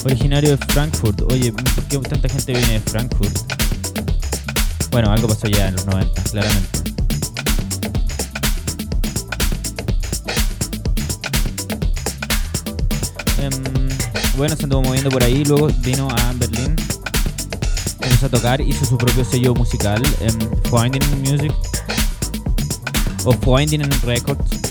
Originario 0.03 0.57
de 0.57 0.57
Frankfurt. 0.57 1.21
Oye, 1.31 1.53
¿por 1.53 1.83
qué 1.85 1.97
tanta 1.99 2.27
gente 2.27 2.51
viene 2.51 2.73
de 2.73 2.79
Frankfurt? 2.81 3.33
Bueno, 4.91 5.09
algo 5.09 5.29
pasó 5.29 5.47
ya 5.47 5.69
en 5.69 5.75
los 5.75 5.85
90, 5.85 6.23
claramente. 6.23 6.79
Em, 13.39 13.89
bueno, 14.35 14.57
se 14.57 14.63
anduvo 14.65 14.81
moviendo 14.81 15.09
por 15.11 15.23
ahí, 15.23 15.45
luego 15.45 15.69
vino 15.79 16.09
a 16.09 16.33
Berlín, 16.33 16.75
empezó 18.01 18.25
a 18.25 18.29
tocar, 18.29 18.59
hizo 18.59 18.83
su 18.83 18.97
propio 18.97 19.23
sello 19.23 19.55
musical, 19.55 20.03
em, 20.19 20.37
Finding 20.69 21.21
Music, 21.21 21.53
o 23.23 23.31
Finding 23.31 23.89
Records, 24.03 24.70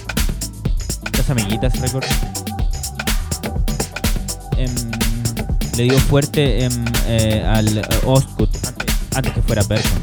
amiguitas 1.31 1.78
Records. 1.81 2.09
Em, 4.57 4.74
le 5.76 5.85
dio 5.85 5.99
fuerte 5.99 6.64
em, 6.64 6.85
eh, 7.07 7.45
al 7.47 7.78
eh, 7.78 7.83
Ostkut 8.05 8.51
antes, 9.14 9.33
que 9.33 9.43
fuera 9.43 9.62
Bergman. 9.62 10.03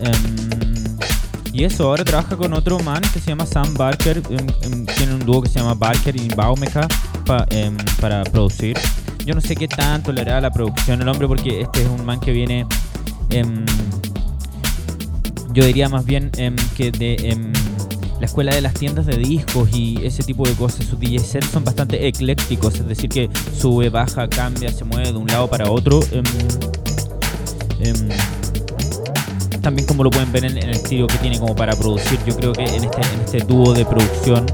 Em, 0.00 0.98
y 1.52 1.64
eso, 1.64 1.88
ahora 1.88 2.04
trabaja 2.04 2.36
con 2.36 2.52
otro 2.52 2.78
man 2.80 3.02
que 3.12 3.20
se 3.20 3.28
llama 3.30 3.46
Sam 3.46 3.74
Barker. 3.74 4.22
tiene 4.22 5.14
un 5.14 5.24
dúo 5.24 5.42
que 5.42 5.48
se 5.48 5.58
llama 5.58 5.74
Barker 5.74 6.16
y 6.16 6.28
em, 7.50 7.76
para 8.00 8.24
producir. 8.24 8.76
Yo 9.24 9.34
no 9.34 9.40
sé 9.40 9.56
qué 9.56 9.68
tanto 9.68 10.12
le 10.12 10.22
hará 10.22 10.40
la 10.40 10.50
producción 10.50 11.02
el 11.02 11.08
hombre 11.08 11.28
porque 11.28 11.62
este 11.62 11.82
es 11.82 11.88
un 11.88 12.04
man 12.04 12.20
que 12.20 12.32
viene... 12.32 12.66
yo 15.58 15.64
diría 15.64 15.88
más 15.88 16.06
bien 16.06 16.30
em, 16.36 16.54
que 16.76 16.92
de 16.92 17.16
em, 17.30 17.52
la 18.20 18.26
escuela 18.26 18.54
de 18.54 18.60
las 18.60 18.74
tiendas 18.74 19.06
de 19.06 19.16
discos 19.16 19.68
y 19.72 19.98
ese 20.04 20.22
tipo 20.22 20.46
de 20.46 20.54
cosas. 20.54 20.86
Sus 20.86 21.00
DJ 21.00 21.18
sets 21.18 21.48
son 21.48 21.64
bastante 21.64 22.06
eclécticos, 22.06 22.76
es 22.76 22.86
decir, 22.86 23.10
que 23.10 23.28
sube, 23.60 23.90
baja, 23.90 24.28
cambia, 24.28 24.70
se 24.70 24.84
mueve 24.84 25.10
de 25.10 25.18
un 25.18 25.26
lado 25.26 25.50
para 25.50 25.68
otro. 25.68 25.98
em, 26.12 26.24
también 29.60 29.88
como 29.88 30.04
lo 30.04 30.10
pueden 30.10 30.30
ver 30.30 30.44
en, 30.44 30.58
el 30.58 30.70
estilo 30.70 31.08
que 31.08 31.18
tiene 31.18 31.40
como 31.40 31.56
para 31.56 31.74
producir. 31.74 32.20
Yo 32.24 32.36
creo 32.36 32.52
que 32.52 32.62
en 32.62 32.84
este, 32.84 33.00
en 33.00 33.20
este 33.24 33.38
dúo 33.40 33.74
de 33.74 33.84
producción 33.84 34.46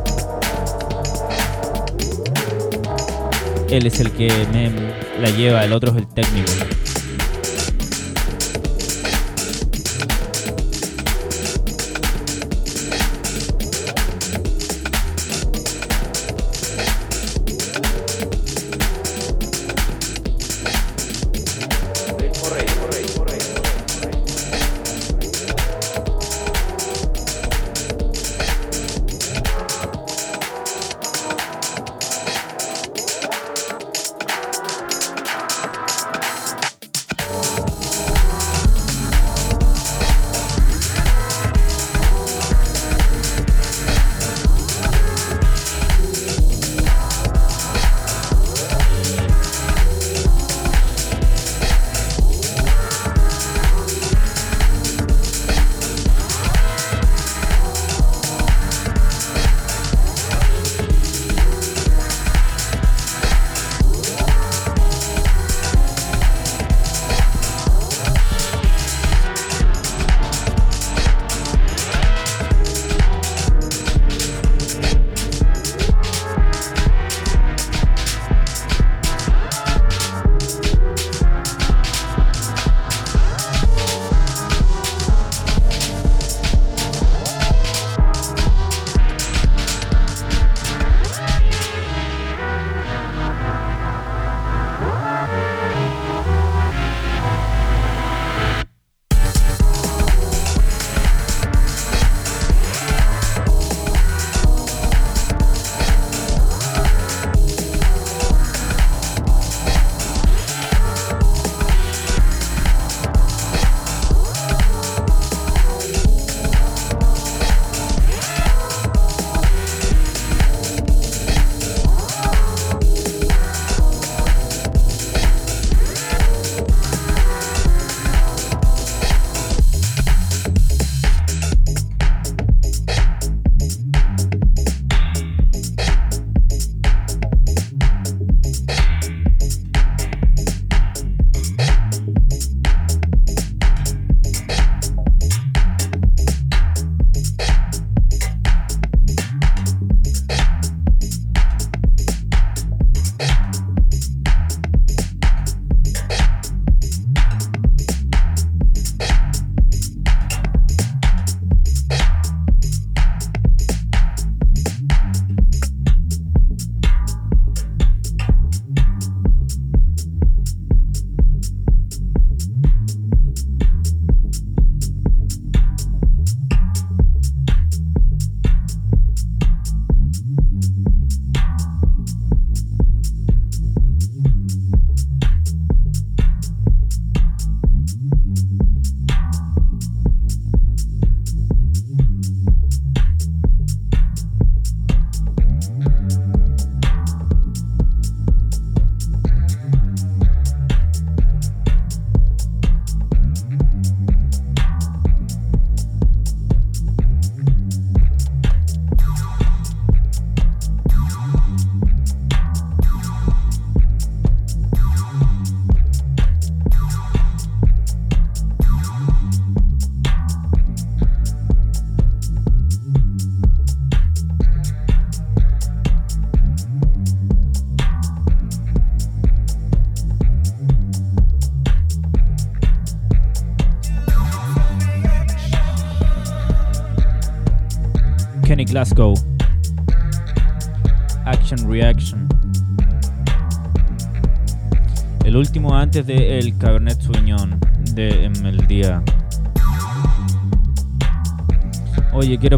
él 3.69 3.87
es 3.87 4.01
el 4.01 4.11
que 4.11 4.33
la 5.21 5.29
lleva, 5.29 5.65
el 5.67 5.73
otro 5.75 5.91
es 5.91 5.99
el 5.99 6.07
técnico. 6.07 6.51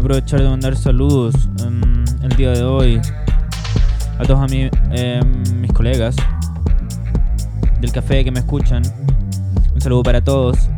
Aprovechar 0.07 0.41
de 0.41 0.47
mandar 0.47 0.73
saludos 0.77 1.35
em, 1.65 2.05
el 2.23 2.29
día 2.37 2.51
de 2.51 2.63
hoy 2.63 3.01
a 4.17 4.23
todos 4.23 4.39
a 4.39 4.55
em, 4.55 5.43
mis 5.59 5.73
colegas 5.73 6.15
del 7.81 7.91
café 7.91 8.23
que 8.23 8.31
me 8.31 8.39
escuchan. 8.39 8.83
Un 9.75 9.81
saludo 9.81 10.03
para 10.03 10.21
todos. 10.21 10.69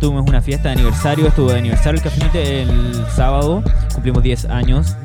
Tuvimos 0.00 0.28
una 0.28 0.42
fiesta 0.42 0.68
de 0.68 0.74
aniversario, 0.74 1.28
estuvo 1.28 1.48
de 1.48 1.60
aniversario 1.60 1.98
el 1.98 2.04
Café 2.04 2.62
el 2.62 3.06
sábado, 3.08 3.64
cumplimos 3.94 4.22
10 4.22 4.44
años. 4.50 4.98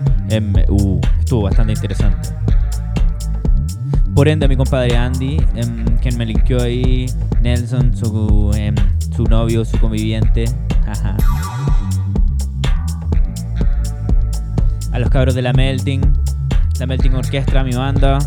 Uh, 0.67 0.99
estuvo 1.19 1.43
bastante 1.43 1.71
interesante. 1.71 2.29
Por 4.13 4.27
ende, 4.27 4.45
a 4.45 4.49
mi 4.49 4.57
compadre 4.57 4.97
Andy, 4.97 5.37
em, 5.55 5.85
quien 5.99 6.17
me 6.17 6.25
linkeó 6.25 6.61
ahí, 6.61 7.05
Nelson, 7.41 7.95
su, 7.95 8.51
su 9.15 9.23
novio, 9.23 9.63
su 9.63 9.77
conviviente. 9.79 10.43
A 14.91 14.99
los 14.99 15.09
cabros 15.09 15.35
de 15.35 15.41
la 15.41 15.53
Melting, 15.53 16.01
la 16.79 16.85
Melting 16.85 17.15
Orquestra, 17.15 17.63
mi 17.63 17.73
banda. 17.73 18.19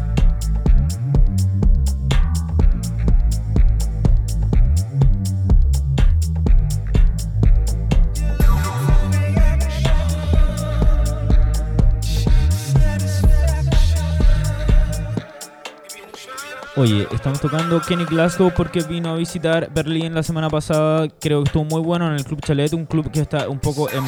Oye, 16.76 17.06
estamos 17.12 17.40
tocando 17.40 17.80
Kenny 17.80 18.04
Glasgow 18.04 18.52
porque 18.54 18.82
vino 18.82 19.10
a 19.10 19.16
visitar 19.16 19.70
Berlín 19.72 20.12
la 20.12 20.24
semana 20.24 20.50
pasada. 20.50 21.06
Creo 21.20 21.42
que 21.42 21.48
estuvo 21.48 21.64
muy 21.64 21.80
bueno 21.80 22.08
en 22.08 22.14
el 22.14 22.24
Club 22.24 22.40
Chalet, 22.40 22.72
un 22.72 22.84
club 22.84 23.12
que 23.12 23.20
está 23.20 23.48
un 23.48 23.60
poco 23.60 23.88
en, 23.90 24.02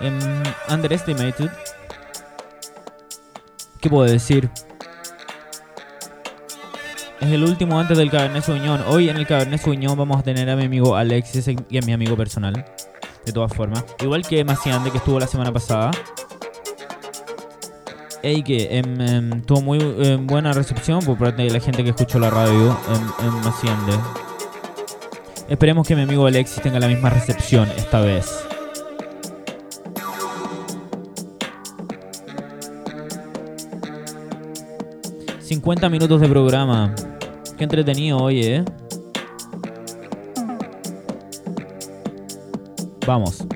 en 0.00 0.18
underestimated. 0.68 1.50
¿Qué 3.80 3.90
puedo 3.90 4.10
decir? 4.10 4.50
Es 7.20 7.32
el 7.32 7.42
último 7.44 7.78
antes 7.80 7.96
del 7.96 8.10
Cabernet 8.10 8.44
Sauvignon. 8.44 8.82
Hoy 8.88 9.08
en 9.08 9.16
el 9.16 9.26
Cabernet 9.26 9.60
Sauvignon 9.60 9.96
vamos 9.96 10.18
a 10.18 10.22
tener 10.22 10.48
a 10.50 10.56
mi 10.56 10.64
amigo 10.64 10.96
Alexis, 10.96 11.44
que 11.44 11.78
es 11.78 11.86
mi 11.86 11.92
amigo 11.92 12.16
personal. 12.16 12.64
De 13.24 13.32
todas 13.32 13.52
formas. 13.52 13.84
Igual 14.00 14.24
que 14.26 14.44
Maciande, 14.44 14.90
que 14.90 14.98
estuvo 14.98 15.18
la 15.18 15.26
semana 15.26 15.52
pasada. 15.52 15.90
Ey, 18.22 18.42
que 18.42 18.78
em, 18.78 19.00
em, 19.00 19.42
tuvo 19.42 19.60
muy 19.62 19.78
em, 19.80 20.26
buena 20.26 20.52
recepción 20.52 21.00
por 21.04 21.18
parte 21.18 21.42
de 21.42 21.50
la 21.50 21.60
gente 21.60 21.82
que 21.82 21.90
escuchó 21.90 22.18
la 22.18 22.30
radio 22.30 22.76
en, 23.24 23.32
Maciende. 23.44 23.92
Esperemos 25.48 25.86
que 25.86 25.96
mi 25.96 26.02
amigo 26.02 26.26
Alexis 26.26 26.62
tenga 26.62 26.78
la 26.78 26.88
misma 26.88 27.10
recepción 27.10 27.68
esta 27.76 28.00
vez. 28.00 28.45
...50 35.48 35.88
minutos 35.90 36.20
de 36.20 36.28
programa... 36.28 36.92
...qué 37.56 37.64
entretenido, 37.64 38.18
oye, 38.18 38.56
¿eh? 38.56 38.64
Vamos. 43.06 43.46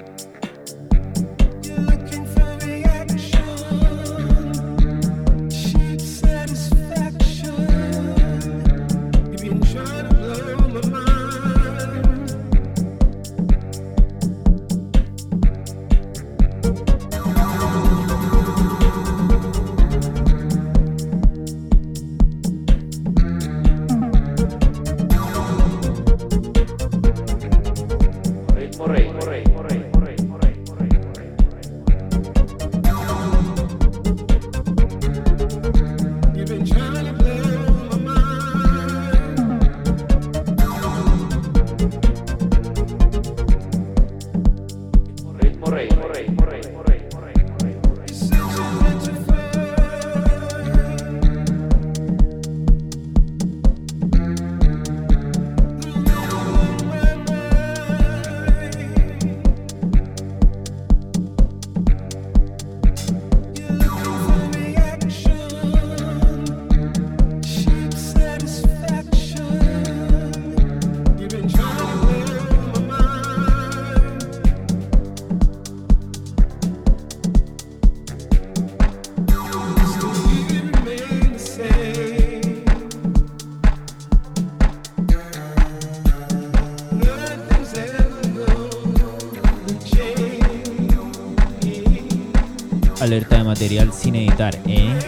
Material 93.61 93.93
sin 93.93 94.17
editar, 94.17 94.59
¿eh? 94.69 94.99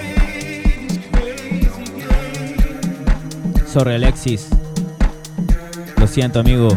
Sorry 3.67 3.95
Alexis. 3.95 4.49
Lo 5.97 6.07
siento 6.07 6.41
amigo. 6.41 6.69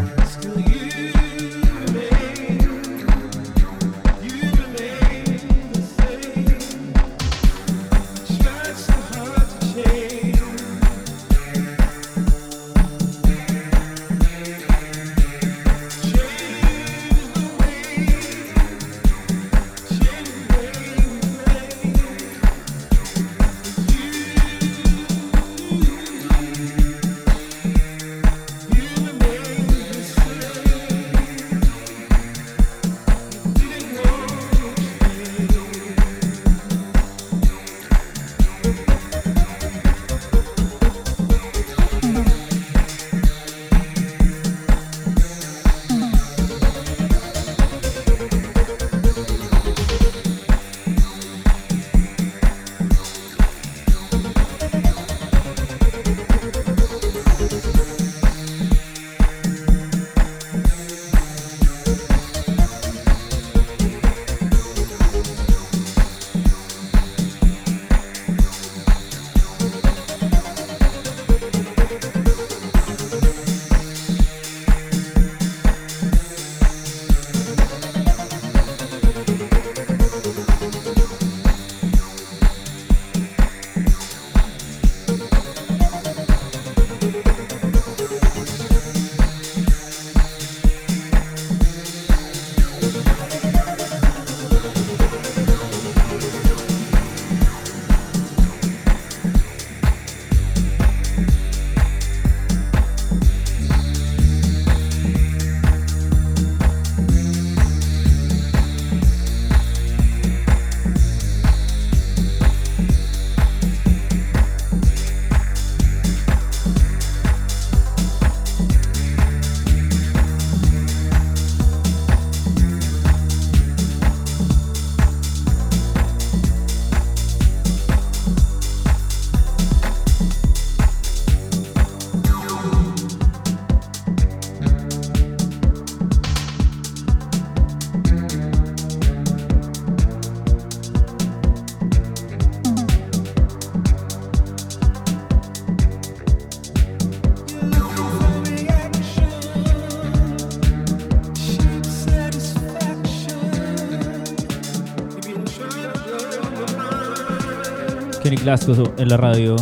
En 158.46 159.08
la 159.08 159.16
radio. 159.16 159.56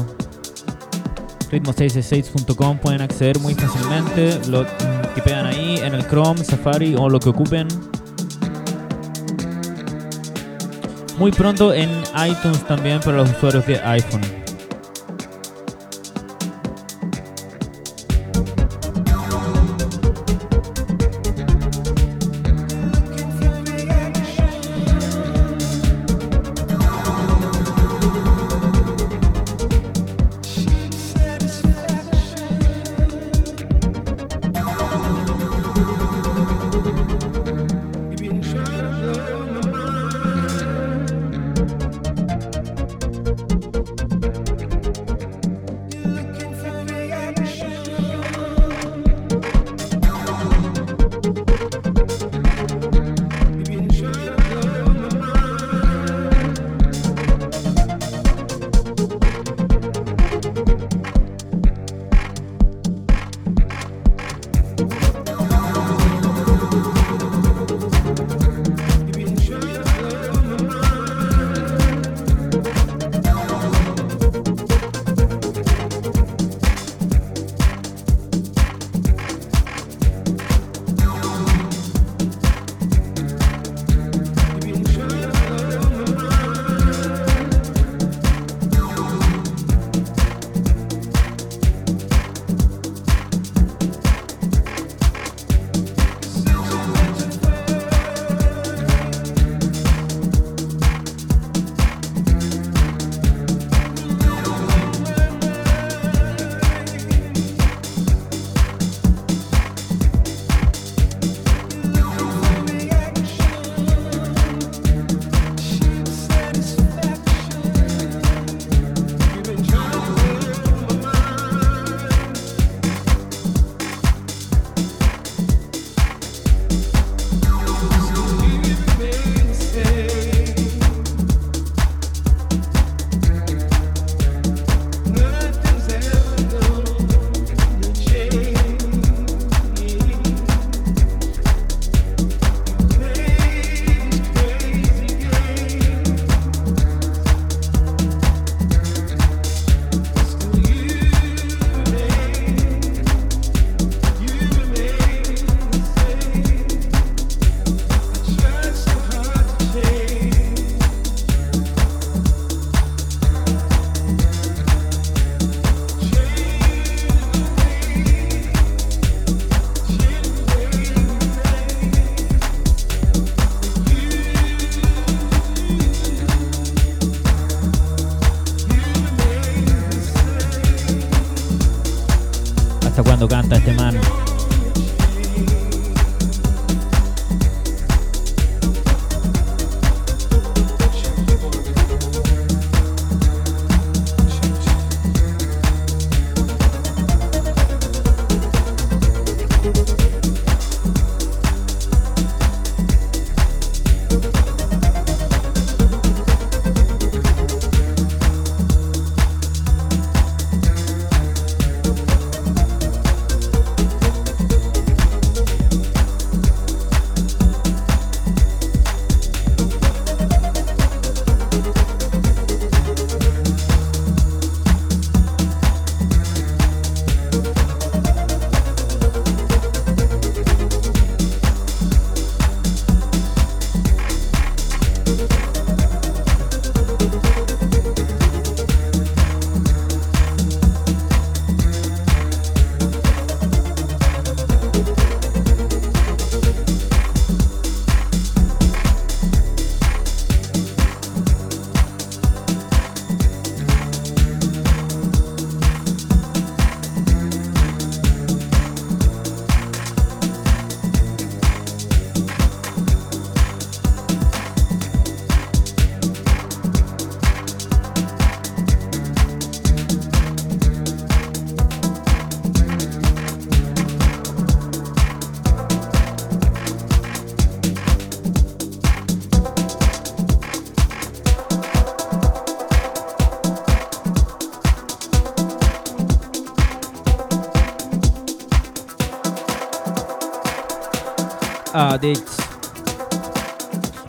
Ritmo666.com 1.50 2.76
pueden 2.76 3.00
acceder 3.00 3.38
muy 3.38 3.54
fácilmente. 3.54 4.38
Lo 4.50 4.66
tipean 5.14 5.46
ahí 5.46 5.78
en 5.78 5.94
el 5.94 6.06
Chrome, 6.06 6.44
Safari 6.44 6.94
o 6.94 7.08
lo 7.08 7.18
que 7.18 7.30
ocupen. 7.30 7.66
Muy 11.16 11.32
pronto 11.32 11.72
en 11.72 11.88
iTunes 12.28 12.62
también 12.66 13.00
para 13.00 13.16
los 13.16 13.30
usuarios 13.30 13.66
de 13.66 13.80
iPhone. 13.80 14.43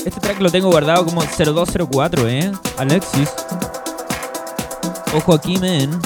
Este 0.06 0.20
track 0.20 0.40
lo 0.42 0.52
tengo 0.52 0.70
guardado 0.70 1.06
como 1.06 1.22
0204, 1.22 2.28
¿eh? 2.28 2.52
Alexis. 2.78 3.30
Ojo 5.14 5.34
aquí, 5.34 5.58
men. 5.58 6.00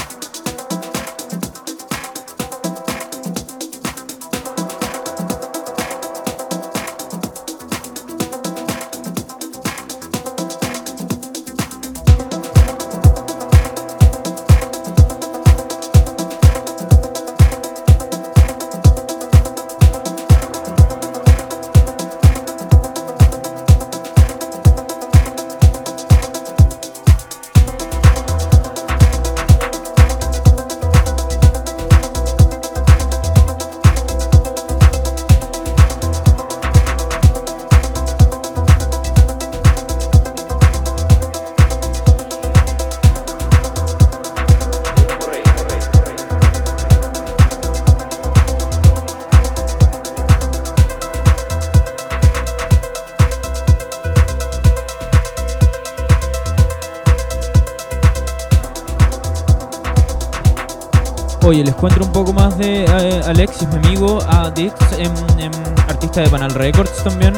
Oye, 61.50 61.64
les 61.64 61.74
cuento 61.74 62.06
un 62.06 62.12
poco 62.12 62.32
más 62.32 62.56
de 62.60 62.86
eh, 62.86 63.22
Alexis, 63.26 63.68
mi 63.70 63.78
amigo, 63.78 64.20
a 64.30 64.52
Dix, 64.52 64.72
em, 65.00 65.12
em, 65.40 65.52
artista 65.88 66.22
de 66.22 66.30
Panal 66.30 66.52
Records 66.52 67.04
también. 67.04 67.34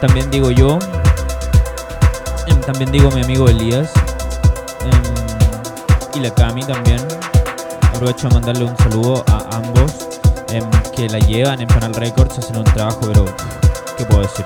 También 0.00 0.28
digo 0.28 0.50
yo. 0.50 0.76
Em, 2.48 2.60
también 2.62 2.90
digo 2.90 3.08
mi 3.12 3.22
amigo 3.22 3.48
Elías. 3.48 3.92
y 6.14 6.18
la 6.18 6.34
Cami 6.34 6.64
también. 6.64 6.98
Aprovecho 7.94 8.26
de 8.26 8.34
mandarle 8.34 8.64
un 8.64 8.76
saludo 8.78 9.24
a 9.28 9.56
ambos 9.56 10.08
que 10.96 11.08
la 11.08 11.20
llevan 11.20 11.60
en 11.60 11.68
Panal 11.68 11.94
Records, 11.94 12.38
hacen 12.38 12.56
un 12.56 12.64
trabajo, 12.64 12.98
pero 13.06 13.24
¿qué 13.96 14.04
puedo 14.04 14.22
decir? 14.22 14.44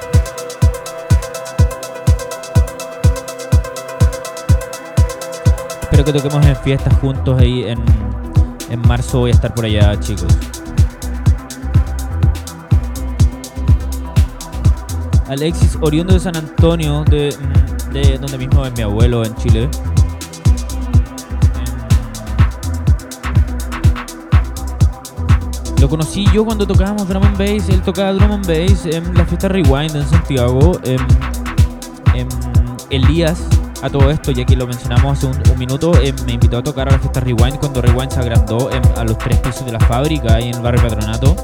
Espero 5.80 6.05
que 6.05 6.12
toquemos 6.12 6.45
en 6.45 6.57
fiestas 6.57 6.92
juntos 7.01 7.40
ahí 7.40 7.64
en 7.64 8.14
en 8.75 8.83
marzo 8.89 9.20
voy 9.20 9.31
a 9.31 9.35
estar 9.35 9.55
por 9.55 9.64
allá, 9.64 9.99
chicos. 10.01 10.27
Alexis, 15.29 15.79
oriundo 15.81 16.12
de 16.12 16.20
San 16.20 16.37
Antonio, 16.37 17.05
de, 17.05 17.35
donde 18.20 18.37
mismo 18.37 18.66
es 18.66 18.72
mi 18.77 18.83
abuelo 18.83 19.25
en 19.25 19.35
Chile. 19.37 19.68
Lo 25.81 25.89
conocí 25.89 26.27
yo 26.33 26.45
cuando 26.45 26.66
tocábamos 26.66 27.09
drum 27.09 27.22
and 27.22 27.39
bass. 27.39 27.68
Él 27.68 27.81
tocaba 27.83 28.12
drum 28.12 28.33
and 28.33 28.47
bass 28.47 28.87
en 28.87 29.14
la 29.14 29.25
fiesta 29.25 29.49
Rewind 29.49 29.95
en 29.95 30.07
Santiago. 30.07 30.81
Elías 32.91 33.39
a 33.85 33.91
todo 33.91 34.11
esto, 34.11 34.30
ya 34.30 34.47
que 34.47 34.57
lo 34.57 34.66
mencionamos 34.66 35.18
hace 35.18 35.26
un, 35.26 35.59
minuto, 35.59 35.93
eh, 36.01 36.14
me 36.24 36.32
invitó 36.32 36.57
a 36.57 36.62
tocar 36.62 36.89
a 36.89 36.93
la 36.93 36.99
fiesta 36.99 37.20
Rewind 37.20 37.59
cuando 37.59 37.82
Rewind 37.82 38.11
se 38.11 38.18
agrandó 38.18 38.70
a 38.97 39.05
los 39.05 39.18
tres 39.18 39.39
pisos 39.41 39.66
de 39.66 39.72
la 39.72 39.80
fábrica 39.80 40.37
ahí 40.37 40.49
en 40.49 40.55
el 40.55 40.62
barrio 40.62 40.80
Patronato. 40.82 41.37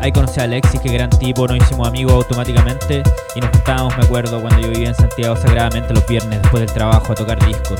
Ahí 0.00 0.10
conocí 0.10 0.40
a 0.40 0.44
Alexis, 0.44 0.80
que 0.80 0.90
gran 0.90 1.10
tipo, 1.10 1.46
nos 1.46 1.58
hicimos 1.58 1.86
amigos 1.86 2.14
automáticamente 2.14 3.02
y 3.34 3.40
nos 3.40 3.50
juntábamos, 3.50 3.94
me 3.98 4.04
acuerdo, 4.04 4.40
cuando 4.40 4.58
yo 4.58 4.70
vivía 4.70 4.88
en 4.88 4.94
Santiago 4.94 5.36
sagradamente 5.36 5.92
los 5.92 6.06
viernes 6.06 6.40
después 6.40 6.62
del 6.62 6.72
trabajo 6.72 7.12
a 7.12 7.14
tocar 7.14 7.46
discos. 7.46 7.78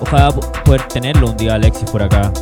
Ojalá 0.00 0.32
poder 0.32 0.82
tenerlo 0.88 1.30
un 1.30 1.36
día 1.36 1.54
Alexis 1.54 1.88
por 1.88 2.02
acá. 2.02 2.32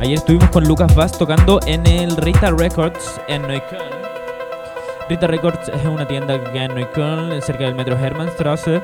Ayer 0.00 0.18
estuvimos 0.18 0.50
con 0.50 0.62
Lucas 0.68 0.94
Vaz 0.94 1.18
tocando 1.18 1.58
en 1.66 1.84
el 1.84 2.16
Rita 2.16 2.52
Records 2.52 3.20
en 3.26 3.42
Neukölln. 3.42 3.95
Rita 5.08 5.28
Records 5.28 5.68
es 5.68 5.86
una 5.86 6.06
tienda 6.06 6.42
que 6.42 6.50
queda 6.50 6.64
en 6.64 6.74
Neukölln, 6.74 7.40
cerca 7.40 7.64
del 7.64 7.76
metro 7.76 7.96
Hermannstrasse. 7.96 8.82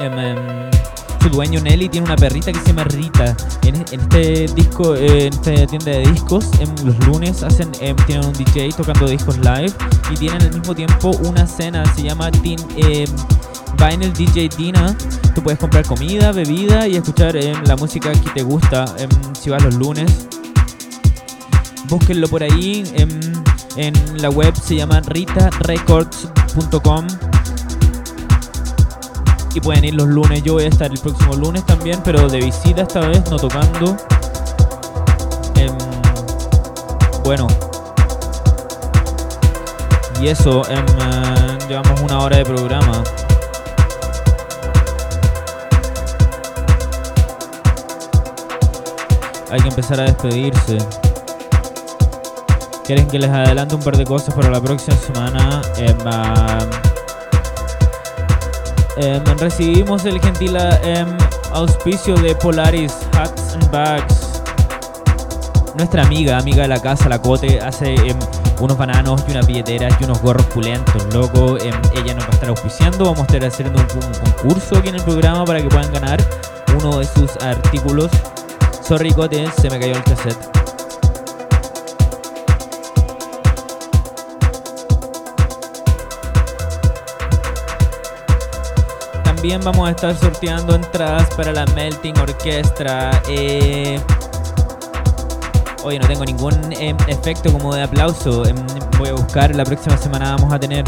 Em, 0.00 0.18
em, 0.18 0.36
su 1.22 1.28
dueño 1.28 1.60
Nelly 1.60 1.88
tiene 1.88 2.06
una 2.06 2.16
perrita 2.16 2.50
que 2.50 2.58
se 2.58 2.66
llama 2.66 2.82
Rita. 2.84 3.36
En, 3.62 3.76
este 3.76 4.46
disco, 4.52 4.96
en 4.96 5.32
esta 5.32 5.66
tienda 5.66 5.92
de 5.92 6.00
discos, 6.10 6.50
en 6.58 6.74
los 6.84 6.98
lunes 7.06 7.44
hacen, 7.44 7.70
em, 7.80 7.94
tienen 8.06 8.26
un 8.26 8.32
DJ 8.32 8.70
tocando 8.76 9.06
discos 9.06 9.38
live 9.38 9.72
y 10.10 10.14
tienen 10.16 10.42
al 10.42 10.52
mismo 10.54 10.74
tiempo 10.74 11.12
una 11.22 11.46
cena, 11.46 11.84
se 11.94 12.02
llama 12.02 12.28
Teen, 12.32 12.58
Vinyl 13.78 14.12
DJ 14.12 14.48
Dina. 14.56 14.96
Tú 15.36 15.42
puedes 15.42 15.60
comprar 15.60 15.86
comida, 15.86 16.32
bebida 16.32 16.88
y 16.88 16.96
escuchar 16.96 17.36
la 17.64 17.76
música 17.76 18.10
que 18.10 18.30
te 18.30 18.42
gusta 18.42 18.86
si 19.40 19.50
vas 19.50 19.62
los 19.62 19.74
lunes. 19.74 20.26
Búsquenlo 21.88 22.26
por 22.26 22.42
ahí. 22.42 22.82
En 23.76 23.94
la 24.20 24.28
web 24.28 24.54
se 24.54 24.76
llama 24.76 25.00
ritarecords.com 25.00 27.06
y 29.54 29.60
pueden 29.60 29.84
ir 29.84 29.94
los 29.94 30.08
lunes. 30.08 30.42
Yo 30.42 30.54
voy 30.54 30.64
a 30.64 30.68
estar 30.68 30.90
el 30.90 30.98
próximo 30.98 31.36
lunes 31.36 31.64
también, 31.64 32.00
pero 32.04 32.28
de 32.28 32.40
visita 32.40 32.82
esta 32.82 33.00
vez, 33.00 33.22
no 33.30 33.36
tocando. 33.36 33.96
Em, 35.56 35.72
bueno. 37.24 37.46
Y 40.20 40.28
eso, 40.28 40.62
em, 40.68 40.84
eh, 40.84 41.58
llevamos 41.68 42.00
una 42.00 42.20
hora 42.20 42.36
de 42.36 42.44
programa. 42.44 43.02
Hay 49.50 49.60
que 49.60 49.68
empezar 49.68 50.00
a 50.00 50.04
despedirse. 50.04 50.78
¿Quieren 52.84 53.06
que 53.06 53.18
les 53.18 53.30
adelante 53.30 53.76
un 53.76 53.80
par 53.80 53.96
de 53.96 54.04
cosas 54.04 54.34
para 54.34 54.50
la 54.50 54.60
próxima 54.60 54.96
semana? 54.96 55.62
Em, 55.76 55.96
em, 58.96 59.38
recibimos 59.38 60.04
el 60.04 60.20
gentil 60.20 60.56
em, 60.56 61.06
auspicio 61.52 62.16
de 62.16 62.34
Polaris 62.34 62.92
Hats 63.12 63.54
and 63.54 63.70
Bags. 63.70 64.42
Nuestra 65.76 66.02
amiga, 66.02 66.38
amiga 66.38 66.62
de 66.62 66.68
la 66.68 66.82
casa, 66.82 67.08
la 67.08 67.22
Cote, 67.22 67.60
hace 67.60 67.94
unos 68.58 68.76
bananos 68.76 69.22
y 69.28 69.30
unas 69.30 69.46
billeteras 69.46 69.94
y 70.00 70.04
unos 70.04 70.20
gorros 70.20 70.44
pulentos, 70.46 71.06
loco. 71.14 71.56
ella 71.58 72.14
nos 72.14 72.24
va 72.24 72.30
a 72.30 72.32
estar 72.32 72.48
auspiciando. 72.48 73.04
Vamos 73.04 73.20
a 73.20 73.22
estar 73.22 73.44
haciendo 73.44 73.80
un, 73.80 73.86
un, 74.04 74.12
concurso 74.12 74.78
aquí 74.78 74.88
en 74.88 74.96
el 74.96 75.02
programa 75.02 75.44
para 75.44 75.62
que 75.62 75.68
puedan 75.68 75.92
ganar 75.92 76.20
uno 76.76 76.98
de 76.98 77.06
sus 77.06 77.36
artículos. 77.42 78.10
Sorry, 78.82 79.12
Cote, 79.12 79.48
se 79.60 79.70
me 79.70 79.78
cayó 79.78 79.94
el 79.94 80.02
cassette. 80.02 80.61
También 89.42 89.60
vamos 89.64 89.88
a 89.88 89.90
estar 89.90 90.16
sorteando 90.16 90.76
entradas 90.76 91.28
para 91.34 91.50
la 91.50 91.66
Melting 91.74 92.16
Orchestra. 92.16 93.10
Eh, 93.28 93.98
Oye, 95.82 95.98
no 95.98 96.06
tengo 96.06 96.24
ningún 96.24 96.54
em, 96.74 96.96
efecto 97.08 97.52
como 97.52 97.74
de 97.74 97.82
aplauso. 97.82 98.46
Em, 98.46 98.54
voy 99.00 99.08
a 99.08 99.14
buscar, 99.14 99.52
la 99.56 99.64
próxima 99.64 99.96
semana 99.96 100.36
vamos 100.36 100.52
a 100.52 100.60
tener 100.60 100.84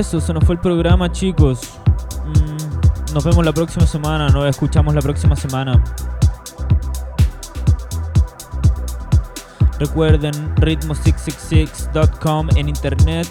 eso, 0.00 0.18
se 0.20 0.32
nos 0.32 0.44
fue 0.44 0.54
el 0.54 0.60
programa, 0.60 1.12
chicos. 1.12 1.60
Mm, 2.24 3.12
nos 3.14 3.22
vemos 3.22 3.44
la 3.44 3.52
próxima 3.52 3.86
semana, 3.86 4.28
nos 4.30 4.46
escuchamos 4.46 4.94
la 4.94 5.02
próxima 5.02 5.36
semana. 5.36 5.82
Recuerden 9.78 10.54
ritmo666.com 10.56 12.48
en 12.56 12.68
internet. 12.68 13.28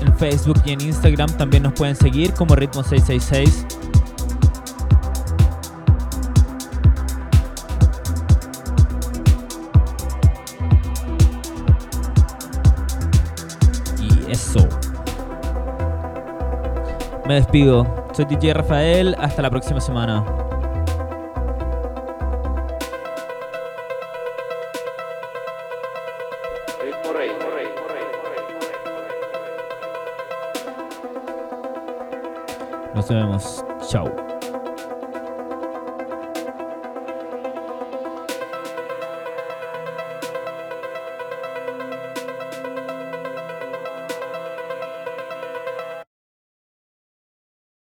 En 0.00 0.16
Facebook 0.18 0.60
y 0.64 0.72
en 0.72 0.80
Instagram 0.80 1.30
también 1.36 1.62
nos 1.62 1.72
pueden 1.72 1.96
seguir 1.96 2.32
como 2.34 2.54
Ritmo666. 2.56 3.75
Me 17.26 17.34
despido. 17.34 17.84
Soy 18.12 18.24
DJ 18.24 18.54
Rafael. 18.54 19.16
Hasta 19.18 19.42
la 19.42 19.50
próxima 19.50 19.80
semana. 19.80 20.24
Nos 32.94 33.08
vemos. 33.08 33.64
Chao. 33.88 34.35